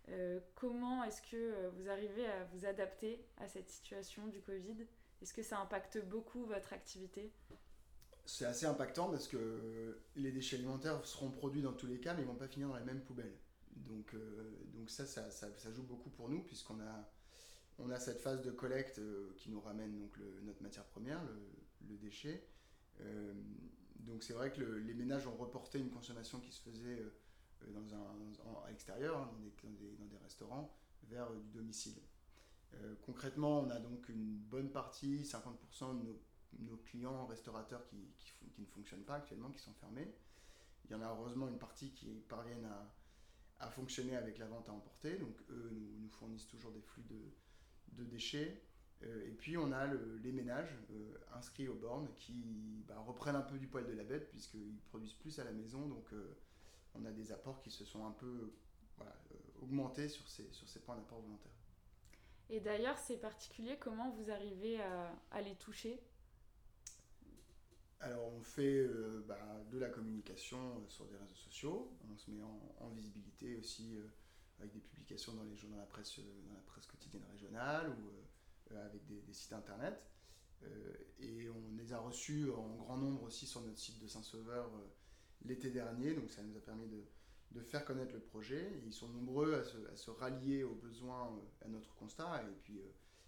Euh, 0.09 0.39
comment 0.55 1.03
est-ce 1.05 1.23
que 1.23 1.69
vous 1.77 1.89
arrivez 1.89 2.27
à 2.27 2.45
vous 2.53 2.67
adapter 2.67 3.25
à 3.39 3.49
cette 3.49 3.69
situation 3.69 4.27
du 4.27 4.41
Covid? 4.41 4.87
Est-ce 5.23 5.33
que 5.33 5.43
ça 5.43 5.59
impacte 5.59 5.99
beaucoup 6.05 6.45
votre 6.45 6.73
activité? 6.73 7.33
C'est 8.27 8.45
assez 8.45 8.67
impactant 8.67 9.11
parce 9.11 9.29
que 9.29 9.99
les 10.17 10.33
déchets 10.33 10.57
alimentaires 10.57 11.05
seront 11.07 11.31
produits 11.31 11.63
dans 11.63 11.73
tous 11.73 11.87
les 11.87 11.99
cas, 11.99 12.15
mais 12.15 12.23
ils 12.23 12.27
ne 12.27 12.31
vont 12.31 12.37
pas 12.37 12.49
finir 12.49 12.69
dans 12.69 12.75
la 12.75 12.85
même 12.85 13.01
poubelle. 13.01 13.33
Donc, 13.77 14.15
donc 14.75 14.91
ça, 14.91 15.07
ça, 15.07 15.31
ça, 15.31 15.73
joue 15.73 15.83
beaucoup 15.83 16.11
pour 16.11 16.29
nous, 16.29 16.43
puisqu'on 16.43 16.81
a, 16.81 17.11
on 17.79 17.91
a 17.91 18.01
cette 18.01 18.21
phase 18.21 18.43
de 18.43 18.51
collecte 18.51 19.01
qui 19.37 19.51
nous 19.51 19.61
ramène 19.61 19.97
donc 19.99 20.19
notre 20.43 20.63
matière 20.63 20.85
première, 20.87 21.23
le, 21.25 21.97
déchet 21.99 22.45
donc 24.07 24.23
c'est 24.23 24.33
vrai 24.33 24.53
que 24.53 24.63
les 24.63 24.95
ménages 24.95 25.27
ont 25.27 25.37
reporté 25.37 25.79
une 25.79 25.91
consommation 25.91 26.41
qui 26.41 26.53
se 26.53 26.61
faisait 26.61 27.03
euh, 27.63 27.73
dans 27.73 28.65
à 28.65 28.71
l'extérieur, 28.71 29.19
hein, 29.19 29.31
dans, 29.33 30.07
des, 30.07 30.17
restaurants, 30.23 30.73
vers 31.05 31.29
euh, 31.31 31.41
du 31.41 31.51
domicile. 31.51 32.01
Euh, 32.75 32.95
concrètement, 33.05 33.61
on 33.61 33.71
a 33.71 33.79
donc 33.81 34.09
une 34.09 34.37
bonne 34.37 34.71
partie, 34.71 35.23
50% 35.23 35.99
de 35.99 36.05
nos, 36.05 36.21
clients 36.85 37.27
restaurateurs 37.27 37.85
qui, 37.87 37.97
ne 38.59 38.67
fonctionnent 38.67 39.05
pas 39.05 39.17
actuellement, 39.17 39.51
qui 39.51 39.61
sont 39.61 39.75
fermés. 39.75 40.15
Il 40.85 40.93
y 40.93 40.95
en 40.95 41.03
a 41.03 41.09
heureusement 41.09 41.49
une 41.49 41.59
partie 41.59 41.91
qui 41.91 42.07
parviennent 42.29 42.69
à 43.59 43.71
fonctionner 43.71 44.17
avec 44.17 44.39
la 44.39 44.47
vente 44.47 44.69
à 44.69 44.73
emporter. 44.73 45.17
Donc 45.17 45.37
eux 45.51 45.71
nous, 45.73 46.09
fournissent 46.09 46.47
toujours 46.47 46.73
des 46.73 46.81
flux 46.81 47.03
de, 47.03 48.05
déchets. 48.05 48.63
et 49.03 49.33
puis 49.33 49.57
on 49.57 49.73
a 49.73 49.87
les 49.87 50.33
ménages 50.33 50.75
inscrits 51.35 51.69
aux 51.69 51.75
bornes 51.75 52.09
qui 52.15 52.85
bah, 52.87 52.99
reprennent 53.07 53.37
un 53.37 53.43
peu 53.43 53.59
du 53.59 53.67
poil 53.67 53.87
de 53.87 53.93
la 53.93 54.05
bête 54.05 54.29
puisqu'ils 54.31 54.81
produisent 54.89 55.15
plus 55.15 55.39
à 55.39 55.45
la 55.45 55.53
maison. 55.53 55.87
Donc 55.87 56.07
on 56.95 57.05
a 57.05 57.11
des 57.11 57.33
apports 57.33 57.61
qui 57.61 57.71
se 57.71 57.85
sont 57.85 58.07
un 58.07 58.13
peu 58.13 58.53
augmentés 59.63 60.09
sur 60.09 60.27
ces, 60.29 60.81
points 60.81 60.97
d'apport 60.97 61.21
volontaires. 61.21 61.53
Et 62.49 62.61
d'ailleurs, 62.61 62.99
ces 62.99 63.17
particuliers, 63.17 63.77
comment 63.79 64.11
vous 64.11 64.31
arrivez 64.31 64.81
à, 65.31 65.41
les 65.41 65.57
toucher? 65.57 66.01
Alors 68.01 68.33
on 68.33 68.43
fait 68.43 68.79
euh, 68.79 69.25
bah, 69.27 69.39
de 69.71 69.79
la 69.79 69.89
communication 69.89 70.59
euh, 70.59 70.89
sur 70.89 71.07
des 71.07 71.17
réseaux 71.17 71.35
sociaux, 71.35 71.97
on 72.11 72.17
se 72.17 72.31
met 72.31 72.43
en, 72.43 72.89
visibilité 72.91 73.57
aussi 73.57 73.97
euh, 73.97 74.07
avec 74.59 74.73
des 74.73 74.81
publications 74.81 75.33
dans 75.35 75.45
les 75.45 75.57
journaux, 75.57 75.77
dans 75.77 75.83
la 75.83 75.87
presse, 75.87 76.19
dans 76.19 76.55
la 76.55 76.61
presse 76.67 76.87
quotidienne 76.87 77.25
régionale 77.31 77.91
ou 77.91 78.75
avec 78.77 79.07
des, 79.07 79.33
sites 79.33 79.53
internet. 79.53 80.03
et 81.21 81.49
on 81.49 81.77
les 81.77 81.93
a 81.93 81.99
reçus 81.99 82.51
en 82.51 82.75
grand 82.75 82.97
nombre 82.97 83.23
aussi 83.25 83.47
sur 83.47 83.61
notre 83.61 83.79
site 83.79 84.01
de 84.01 84.09
Saint-Sauveur 84.09 84.71
l'été 85.45 85.71
dernier, 85.71 86.15
donc 86.15 86.31
ça 86.31 86.43
nous 86.43 86.57
a 86.57 86.61
permis 86.61 86.89
de, 86.89 87.05
de 87.53 87.61
faire 87.61 87.85
connaître 87.85 88.15
le 88.15 88.21
projet. 88.21 88.73
ils 88.85 88.93
sont 88.93 89.09
nombreux 89.09 89.55
à 89.55 89.63
se, 89.63 89.77
à 89.93 89.97
se, 89.97 90.11
rallier 90.11 90.65
aux 90.65 90.75
besoins, 90.75 91.31
à 91.65 91.69
notre 91.69 91.95
constat, 91.95 92.43
et 92.43 92.57
puis 92.63 92.81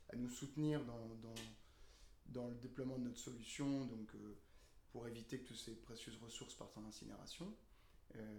à 0.09 0.17
nous 0.17 0.29
soutenir 0.29 0.85
dans, 0.85 1.15
dans, 1.23 1.35
dans, 2.27 2.49
le 2.49 2.57
déploiement 2.57 2.99
de 2.99 3.05
notre 3.05 3.21
solution, 3.21 3.87
donc 3.87 4.11
pour 4.93 5.07
éviter 5.07 5.39
que 5.39 5.49
toutes 5.49 5.59
ces 5.59 5.75
précieuses 5.75 6.17
ressources 6.19 6.55
partent 6.55 6.77
en 6.79 6.85
incinération. 6.85 7.55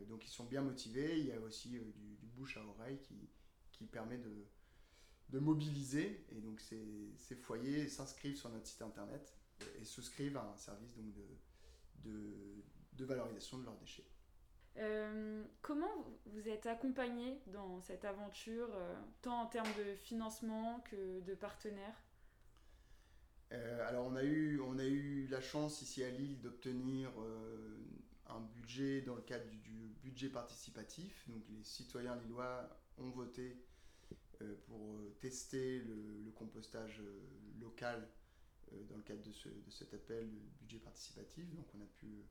donc 0.07 0.25
ils 0.25 0.31
sont 0.31 0.45
bien 0.45 0.61
motivés. 0.61 1.19
Il 1.19 1.27
y 1.27 1.31
a 1.31 1.39
aussi 1.39 1.69
du, 1.69 1.79
du, 1.79 2.27
bouche 2.27 2.57
à 2.57 2.65
oreille 2.65 2.99
qui, 3.01 3.29
qui 3.71 3.85
permet 3.85 4.17
de, 4.17 4.45
de 5.29 5.39
mobiliser. 5.39 6.25
Et 6.31 6.41
donc 6.41 6.59
ces, 6.59 7.13
ces 7.17 7.35
foyers 7.35 7.87
s'inscrivent 7.87 8.37
sur 8.37 8.49
notre 8.49 8.67
site 8.67 8.81
internet 8.81 9.33
et 9.79 9.85
souscrivent 9.85 10.37
à 10.37 10.43
un 10.43 10.57
service 10.57 10.93
donc 10.95 11.13
de, 11.13 12.63
de, 12.93 13.05
valorisation 13.05 13.57
de 13.57 13.65
leurs 13.65 13.77
déchets. 13.77 14.05
Euh, 14.77 15.43
comment 15.61 16.05
vous 16.25 16.47
êtes 16.47 16.65
accompagné 16.65 17.39
dans 17.47 17.81
cette 17.81 18.05
aventure, 18.05 18.69
euh, 18.73 18.95
tant 19.21 19.41
en 19.41 19.45
termes 19.47 19.71
de 19.77 19.95
financement 19.95 20.81
que 20.91 21.21
de 21.21 21.33
partenaires? 21.33 22.03
Euh, 23.51 23.87
Alors 23.87 24.07
on 24.07 24.15
a, 24.15 24.23
eu, 24.23 24.59
on 24.61 24.77
a 24.79 24.85
eu 24.85 25.27
la 25.27 25.41
chance 25.41 25.81
ici 25.81 26.03
à 26.03 26.09
Lille 26.09 26.39
d'obtenir 26.41 27.11
un 28.27 28.41
budget 28.41 29.01
dans 29.01 29.15
le 29.15 29.21
cadre 29.21 29.45
du, 29.49 29.59
budget 30.03 30.29
participatif. 30.29 31.27
Donc 31.29 31.43
les 31.49 31.63
citoyens 31.63 32.15
lillois 32.15 32.69
ont 32.97 33.09
voté 33.09 33.57
pour 34.65 34.97
tester 35.19 35.79
le, 35.79 36.31
compostage 36.35 37.01
local 37.59 38.07
dans 38.89 38.95
le 38.95 39.03
cadre 39.03 39.21
de, 39.21 39.31
ce, 39.31 39.49
de, 39.49 39.69
cet 39.69 39.93
appel 39.93 40.29
de 40.29 40.39
budget 40.61 40.79
participatif. 40.79 41.53
Donc 41.53 41.65
on 41.75 41.81
a 41.81 41.87
pu 41.97 42.23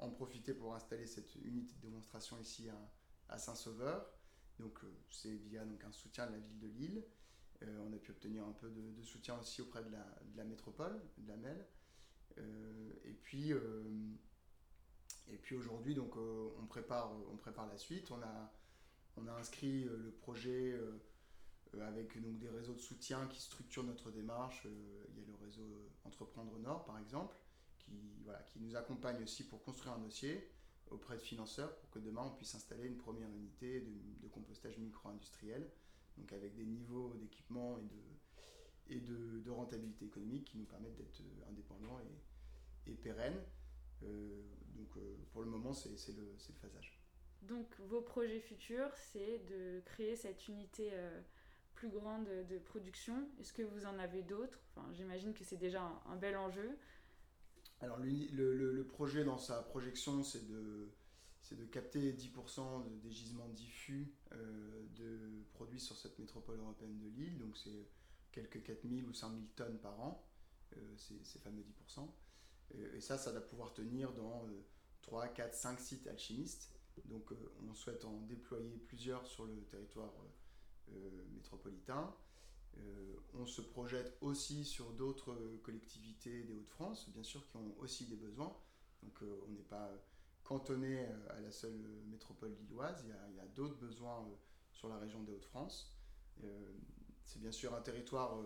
en 0.00 0.10
profiter 0.10 0.54
pour 0.54 0.74
installer 0.74 1.06
cette 1.06 1.34
unité 1.36 1.74
de 1.76 1.80
démonstration 1.82 2.38
ici 2.40 2.68
à, 3.28 3.38
Saint-Sauveur. 3.38 4.04
Donc 4.58 4.82
euh, 4.82 4.92
c'est 5.10 5.34
via 5.34 5.64
donc, 5.64 5.82
un 5.84 5.92
soutien 5.92 6.26
de 6.26 6.32
la 6.32 6.38
ville 6.38 6.58
de 6.58 6.66
Lille. 6.66 7.04
Euh, 7.62 7.86
on 7.86 7.92
a 7.92 7.96
pu 7.96 8.10
obtenir 8.10 8.44
un 8.46 8.52
peu 8.52 8.70
de, 8.70 9.02
soutien 9.02 9.38
aussi 9.38 9.60
auprès 9.60 9.82
de 9.84 9.90
la, 10.36 10.44
métropole, 10.44 11.00
de 11.18 11.28
la 11.28 11.36
MEL. 11.36 11.66
Euh, 12.38 12.90
et 13.04 13.12
puis, 13.12 13.52
et 15.28 15.36
puis 15.36 15.54
aujourd'hui, 15.56 15.98
on, 15.98 16.66
prépare, 16.66 17.12
on 17.32 17.36
prépare 17.36 17.66
la 17.66 17.76
suite. 17.76 18.10
On 18.10 18.22
a, 18.22 18.52
on 19.16 19.26
a 19.26 19.32
inscrit 19.32 19.84
le 19.84 20.12
projet 20.12 20.78
avec 21.80 22.20
donc, 22.20 22.38
des 22.38 22.48
réseaux 22.48 22.74
de 22.74 22.80
soutien 22.80 23.26
qui 23.26 23.40
structurent 23.40 23.84
notre 23.84 24.10
démarche. 24.10 24.66
il 25.08 25.18
y 25.18 25.22
a 25.22 25.26
le 25.26 25.34
réseau 25.44 25.90
Entreprendre 26.04 26.58
Nord, 26.58 26.84
par 26.84 26.98
exemple 26.98 27.36
qui, 27.80 28.22
voilà, 28.24 28.40
qui 28.42 28.60
nous 28.60 28.76
accompagne 28.76 29.22
aussi 29.22 29.44
pour 29.44 29.62
construire 29.62 29.94
un 29.94 29.98
dossier 29.98 30.50
auprès 30.90 31.16
de 31.16 31.22
financeurs 31.22 31.74
pour 31.76 31.90
que 31.90 31.98
demain 31.98 32.22
on 32.22 32.30
puisse 32.30 32.54
installer 32.54 32.86
une 32.86 32.96
première 32.96 33.28
unité 33.28 33.80
de, 33.80 34.28
compostage 34.28 34.78
micro-industriel, 34.78 35.68
donc 36.20 36.32
avec 36.32 36.54
des 36.54 36.64
niveaux 36.64 37.14
d'équipement 37.14 37.78
et, 37.78 37.82
de, 37.82 38.96
et 38.96 39.00
de, 39.00 39.40
de, 39.40 39.50
rentabilité 39.50 40.04
économique 40.04 40.44
qui 40.44 40.58
nous 40.58 40.66
permettent 40.66 40.96
d'être 40.96 41.22
indépendants 41.48 41.98
et, 42.00 42.90
et 42.90 42.94
pérennes. 42.94 43.40
Euh, 44.02 44.42
donc 44.74 44.96
euh, 44.96 45.16
pour 45.32 45.42
le 45.42 45.48
moment, 45.48 45.72
c'est 45.72 45.90
le, 46.12 46.22
le, 46.22 46.54
phasage. 46.60 46.98
Donc 47.42 47.66
vos 47.80 48.02
projets 48.02 48.40
futurs, 48.40 48.90
c'est 48.94 49.38
de 49.48 49.80
créer 49.86 50.16
cette 50.16 50.46
unité 50.48 50.90
euh, 50.92 51.20
plus 51.74 51.88
grande 51.88 52.26
de 52.26 52.58
production. 52.58 53.28
Est-ce 53.40 53.52
que 53.52 53.62
vous 53.62 53.86
en 53.86 53.98
avez 53.98 54.22
d'autres? 54.22 54.58
Enfin, 54.74 54.86
J'imagine 54.92 55.32
que 55.32 55.44
c'est 55.44 55.56
déjà 55.56 55.82
un, 55.82 56.12
un, 56.12 56.16
bel 56.16 56.36
enjeu. 56.36 56.76
Alors 57.80 57.98
le, 57.98 58.54
le, 58.54 58.84
projet 58.84 59.24
dans 59.24 59.38
sa 59.38 59.62
projection, 59.62 60.22
c'est 60.22 60.46
de, 60.46 60.90
de 61.52 61.64
capter 61.64 62.12
10% 62.12 63.00
des 63.00 63.10
gisements 63.10 63.48
diffus 63.48 64.14
euh, 64.32 64.86
de 64.96 65.44
produits 65.52 65.80
sur 65.80 65.96
cette 65.96 66.18
métropole 66.18 66.58
européenne 66.58 66.98
de 66.98 67.08
Lille. 67.08 67.38
Donc 67.38 67.56
c'est 67.56 67.88
quelques 68.30 68.62
4000 68.62 69.08
ou 69.08 69.12
5000 69.12 69.48
tonnes 69.56 69.78
par 69.78 69.98
an, 70.00 70.24
euh, 70.76 70.96
ces, 70.96 71.38
fameux 71.40 71.62
10%. 71.62 72.08
Et, 72.74 72.96
et, 72.96 73.00
ça, 73.00 73.18
ça 73.18 73.32
va 73.32 73.40
pouvoir 73.40 73.72
tenir 73.72 74.12
dans 74.12 74.46
3, 75.02 75.28
4, 75.28 75.54
5 75.54 75.80
sites 75.80 76.06
alchimistes. 76.06 76.70
Donc 77.06 77.32
euh, 77.32 77.36
on 77.68 77.74
souhaite 77.74 78.04
en 78.04 78.20
déployer 78.20 78.78
plusieurs 78.78 79.26
sur 79.26 79.46
le 79.46 79.60
territoire 79.64 80.12
métropolitain. 81.34 82.14
Euh, 82.78 83.14
on 83.34 83.46
se 83.46 83.60
projette 83.62 84.16
aussi 84.20 84.64
sur 84.64 84.92
d'autres 84.92 85.34
collectivités 85.62 86.44
des 86.44 86.54
Hauts-de-France, 86.54 87.08
bien 87.10 87.22
sûr, 87.22 87.46
qui 87.48 87.56
ont 87.56 87.74
aussi 87.78 88.06
des 88.06 88.16
besoins. 88.16 88.56
Donc 89.02 89.22
euh, 89.22 89.40
on 89.46 89.52
n'est 89.52 89.62
pas 89.62 89.90
cantonné 90.50 91.06
euh, 91.06 91.36
à 91.36 91.40
la 91.40 91.52
seule 91.52 91.80
métropole 92.10 92.52
lilloise, 92.60 93.04
il 93.04 93.36
y 93.36 93.40
a, 93.40 93.46
d'autres 93.54 93.76
besoins 93.76 94.26
sur 94.72 94.88
la 94.88 94.98
région 94.98 95.22
des 95.22 95.32
Hauts-de-France. 95.32 95.96
c'est 97.24 97.40
bien 97.40 97.52
sûr 97.52 97.72
un 97.74 97.80
territoire 97.80 98.36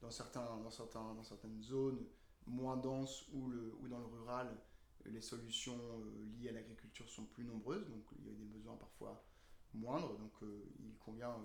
dans, 0.00 0.10
certains, 0.10 0.56
dans, 0.58 0.70
certains, 0.70 1.14
dans 1.14 1.22
certaines 1.22 1.62
zones 1.62 2.04
moins 2.46 2.76
denses 2.76 3.28
ou, 3.32 3.48
le, 3.48 3.76
dans 3.88 4.00
le 4.00 4.06
rural, 4.06 4.48
les 5.04 5.20
solutions 5.20 5.78
liées 6.32 6.48
à 6.48 6.52
l'agriculture 6.52 7.08
sont 7.08 7.26
plus 7.26 7.44
nombreuses, 7.44 7.88
donc 7.88 8.04
il 8.18 8.26
y 8.26 8.30
a 8.30 8.34
des 8.34 8.44
besoins 8.44 8.76
parfois 8.76 9.24
moindres. 9.74 10.16
Donc 10.18 10.32
il 10.80 10.96
convient 10.98 11.36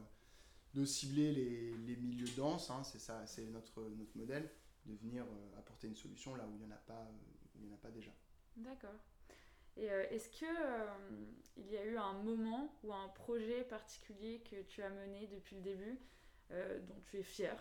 de 0.74 0.86
cibler 0.86 1.32
les, 1.34 1.96
milieux 1.98 2.30
denses, 2.36 2.70
hein, 2.70 2.84
c'est 2.84 3.00
ça, 3.00 3.26
c'est 3.26 3.48
notre, 3.50 3.82
notre 3.82 4.16
modèle, 4.18 4.50
de 4.86 4.96
venir 4.96 5.26
euh, 5.26 5.60
apporter 5.60 5.88
une 5.88 5.96
solution 5.96 6.36
là 6.36 6.48
où 6.48 6.54
il 6.54 6.60
n'y 6.60 6.66
en 6.66 6.76
en 6.76 7.74
a 7.74 7.78
pas 7.78 7.92
déjà. 7.92 8.12
D'accord. 8.56 8.96
Euh, 9.78 10.06
est-ce 10.10 10.30
que 10.30 10.46
euh, 10.46 11.26
il 11.56 11.72
y 11.72 11.78
a 11.78 11.86
eu 11.86 11.98
un 11.98 12.14
moment 12.14 12.74
ou 12.84 12.94
un 12.94 13.10
projet 13.10 13.64
particulier 13.64 14.42
que 14.50 14.62
tu 14.64 14.82
as 14.82 14.90
mené 14.90 15.28
depuis 15.28 15.56
le 15.58 15.62
début 15.62 16.00
dont 16.50 17.02
tu 17.04 17.18
es 17.18 17.24
fier 17.24 17.56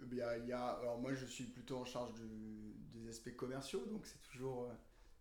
Bien, 0.00 0.34
il 0.36 0.46
y 0.46 0.52
a, 0.52 0.66
alors 0.66 0.98
moi 0.98 1.14
je 1.14 1.24
suis 1.24 1.44
plutôt 1.44 1.76
en 1.78 1.84
charge 1.84 2.12
des 2.92 3.08
aspects 3.08 3.36
commerciaux, 3.36 3.86
donc 3.86 4.04
c'est 4.04 4.20
toujours, 4.22 4.68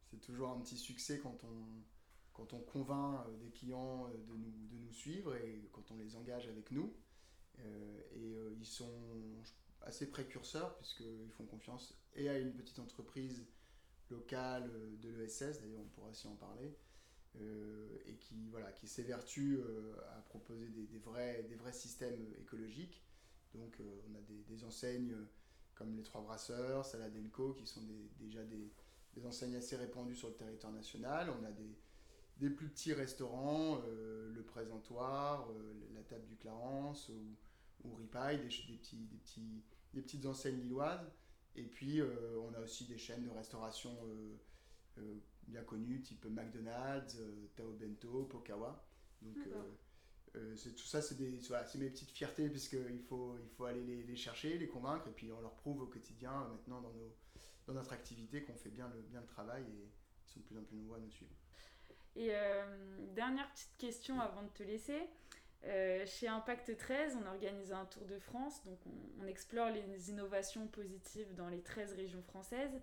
c'est 0.10 0.20
toujours 0.20 0.50
un 0.50 0.60
petit 0.60 0.76
succès 0.76 1.20
quand 1.20 1.44
on, 1.44 1.84
quand 2.36 2.54
on 2.54 2.60
convainc 2.60 3.26
euh, 3.28 3.38
des 3.38 3.50
clients 3.50 4.08
euh, 4.08 4.18
de 4.18 4.36
nous, 4.36 4.52
de 4.70 4.78
nous 4.78 4.94
suivre 4.94 5.36
et 5.36 5.70
quand 5.72 5.90
on 5.92 5.98
les 5.98 6.16
engage 6.16 6.48
avec 6.48 6.72
nous. 6.72 6.94
Euh, 7.60 8.02
et 8.14 8.54
ils 8.60 8.66
sont 8.66 8.92
assez 9.82 10.10
précurseurs 10.10 10.76
puisqu'ils 10.76 11.32
font 11.32 11.46
confiance 11.46 11.98
et 12.16 12.28
à 12.28 12.38
une 12.38 12.54
petite 12.54 12.80
entreprise 12.80 13.48
locale 14.10 14.70
de 15.02 15.10
l'ESS, 15.10 15.62
d'ailleurs 15.62 15.82
on 15.82 15.90
pourra 15.90 16.10
aussi 16.10 16.28
en 16.28 16.36
parler, 16.36 16.78
et 18.06 18.16
qui, 18.16 18.48
voilà, 18.50 18.72
qui 18.72 18.88
s'évertue 18.88 19.60
à 20.16 20.22
proposer 20.22 20.70
des, 20.70 21.00
vrais, 21.00 21.44
des 21.44 21.56
vrais 21.56 21.74
systèmes 21.74 22.34
écologiques. 22.40 23.04
Donc 23.54 23.82
on 24.10 24.16
a 24.16 24.22
des, 24.22 24.64
enseignes 24.64 25.16
comme 25.76 25.96
les 25.96 26.04
Trois 26.04 26.22
Brasseurs, 26.22 26.86
Saladenco, 26.86 27.54
qui 27.54 27.68
sont 27.68 27.82
déjà 28.18 28.44
des, 28.44 28.72
enseignes 29.26 29.56
assez 29.56 29.76
répandues 29.76 30.16
sur 30.16 30.30
le 30.30 30.36
territoire 30.36 30.74
national. 30.74 31.30
On 31.42 31.44
a 31.46 31.52
des, 31.52 31.78
des 32.38 32.50
plus 32.50 32.68
petits 32.68 32.94
restaurants, 32.94 33.82
euh, 33.88 34.32
le 34.34 34.44
présentoir, 34.44 35.50
euh, 35.52 35.74
la 35.94 36.02
table 36.02 36.26
du 36.26 36.36
Clarence 36.36 37.10
ou, 37.10 37.36
ou 37.88 37.96
Ripaille, 37.96 38.40
des, 38.40 38.50
des, 38.50 39.42
des 39.94 40.02
petites 40.02 40.26
enseignes 40.26 40.60
lilloises. 40.60 41.12
Et 41.56 41.64
puis 41.64 42.02
euh, 42.02 42.40
on 42.40 42.54
a 42.54 42.60
aussi 42.60 42.86
des 42.86 42.98
chaînes 42.98 43.24
de 43.24 43.30
restauration 43.30 43.96
bien 45.44 45.64
connues, 45.64 46.02
type 46.02 46.26
McDonald's, 46.26 47.18
Tao 47.56 47.72
Bento, 47.74 48.24
Pokawa. 48.24 48.86
Donc 49.22 49.38
c'est, 50.56 50.76
tout 50.76 50.84
ça, 50.86 51.02
c'est, 51.02 51.16
des, 51.16 51.40
voilà, 51.48 51.66
c'est 51.66 51.78
mes 51.78 51.90
petites 51.90 52.12
fiertés, 52.12 52.50
puisqu'il 52.50 53.02
faut, 53.08 53.38
il 53.42 53.50
faut 53.56 53.66
aller 53.66 53.84
les, 53.84 54.04
les, 54.04 54.16
chercher, 54.18 54.58
les 54.58 54.68
convaincre, 54.68 55.08
et 55.08 55.12
puis 55.12 55.32
on 55.32 55.40
leur 55.40 55.56
prouve 55.56 55.82
au 55.82 55.88
quotidien, 55.88 56.32
maintenant 56.50 56.82
dans, 56.82 56.92
nos, 56.92 57.16
dans 57.68 57.74
notre 57.74 57.94
activité, 57.94 58.44
qu'on 58.44 58.56
fait 58.56 58.70
bien 58.70 58.90
le, 58.90 59.02
bien 59.02 59.22
le 59.22 59.28
travail, 59.28 59.64
et 59.64 59.90
ils 60.26 60.30
sont 60.30 60.42
de 60.42 60.46
plus 60.46 60.58
en 60.58 60.64
plus 60.64 60.76
nombreux 60.76 60.98
à 60.98 61.00
nous 61.00 61.12
suivre. 61.12 61.32
Et 62.18 62.32
dernière 63.14 63.50
petite 63.52 63.78
question 63.78 64.20
avant 64.20 64.44
de 64.44 64.50
te 64.50 64.64
laisser. 64.64 65.08
Chez 66.06 66.28
Impact 66.28 66.78
13, 66.78 67.18
on 67.22 67.28
organise 67.28 67.72
un 67.72 67.86
tour 67.86 68.06
de 68.06 68.20
France, 68.20 68.64
donc 68.64 68.78
on, 69.22 69.28
explore 69.28 69.70
les 69.72 70.12
innovations 70.12 70.68
positives 70.68 71.34
dans 71.34 71.50
les 71.50 71.62
13 71.62 71.94
régions 71.94 72.22
françaises. 72.22 72.80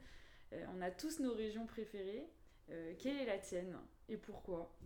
on 0.75 0.83
a 0.83 0.91
tous 0.91 1.21
nos 1.21 1.33
régions 1.33 1.67
préférées. 1.67 2.29
quelle 2.99 3.17
est 3.17 3.27
la 3.27 3.39
tienne 3.39 3.79
et 4.09 4.17
pourquoi? 4.17 4.77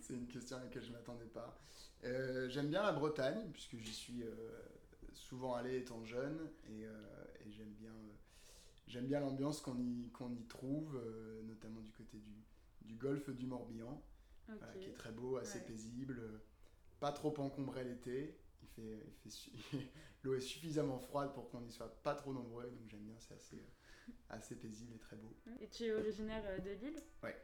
C'est 0.00 0.14
une 0.14 0.26
question 0.26 0.56
à 0.56 0.60
laquelle 0.60 0.82
je 0.82 0.88
ne 0.88 0.94
m'attendais 0.94 1.26
pas. 1.26 1.58
Euh, 2.04 2.48
j'aime 2.48 2.68
bien 2.68 2.82
la 2.82 2.92
Bretagne, 2.92 3.50
puisque 3.52 3.76
j'y 3.76 3.92
suis 3.92 4.22
euh, 4.22 4.32
souvent 5.12 5.54
allé 5.54 5.78
étant 5.78 6.04
jeune, 6.04 6.50
et, 6.68 6.84
euh, 6.84 6.92
j'aime 8.86 9.06
bien, 9.06 9.20
l'ambiance 9.20 9.60
qu'on 9.60 9.78
y 9.78 10.44
trouve, 10.48 11.00
notamment 11.44 11.80
du 11.80 11.92
côté 11.92 12.18
du, 12.18 12.32
du 12.84 12.96
golfe 12.96 13.30
du 13.30 13.46
Morbihan, 13.46 14.02
qui 14.72 14.84
est 14.84 14.92
très 14.92 15.12
beau, 15.12 15.36
assez 15.36 15.64
paisible, 15.64 16.20
pas 17.00 17.12
trop 17.12 17.34
encombré 17.38 17.84
l'été. 17.84 18.38
Il 18.62 18.68
fait, 18.68 19.06
il 19.24 19.62
fait 19.62 19.92
l'eau 20.22 20.34
est 20.34 20.40
suffisamment 20.40 20.98
froide 20.98 21.32
pour 21.34 21.50
qu'on 21.50 21.60
n'y 21.60 21.70
soit 21.70 22.02
pas 22.02 22.14
trop 22.14 22.32
nombreux, 22.32 22.70
donc 22.70 22.88
j'aime 22.88 23.04
bien, 23.04 23.16
c'est 23.18 23.34
assez, 23.34 23.62
assez 24.30 24.56
paisible 24.56 24.94
et 24.94 24.98
très 24.98 25.16
beau. 25.16 25.36
Et 25.60 25.68
tu 25.68 25.84
es 25.84 25.92
originaire 25.92 26.42
de 26.62 26.70
Lille? 26.70 27.02
Ouais. 27.22 27.36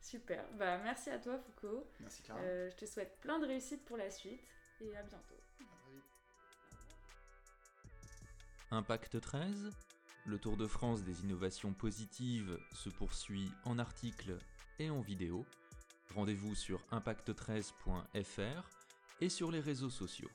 Super. 0.00 0.44
Bah, 0.54 0.78
merci 0.78 1.10
à 1.10 1.18
toi, 1.18 1.38
Foucault. 1.38 1.86
Merci, 2.00 2.22
Clara. 2.22 2.40
Euh, 2.40 2.70
je 2.70 2.76
te 2.76 2.86
souhaite 2.86 3.18
plein 3.20 3.38
de 3.38 3.46
réussite 3.46 3.84
pour 3.84 3.96
la 3.96 4.10
suite 4.10 4.48
et 4.80 4.96
à 4.96 5.02
bientôt. 5.02 5.36
Impact 8.70 9.20
13 9.20 9.70
Le 10.26 10.38
Tour 10.38 10.56
de 10.56 10.66
France 10.66 11.02
des 11.02 11.22
innovations 11.22 11.74
positives 11.74 12.58
se 12.72 12.88
poursuit 12.88 13.50
en 13.64 13.78
articles 13.78 14.38
et 14.80 14.90
en 14.90 15.00
vidéo. 15.00 15.44
Rendez-vous 16.14 16.54
sur 16.54 16.80
impact13.fr 16.90 18.70
et 19.20 19.28
sur 19.28 19.52
les 19.52 19.60
réseaux 19.60 19.90
sociaux. 19.90 20.30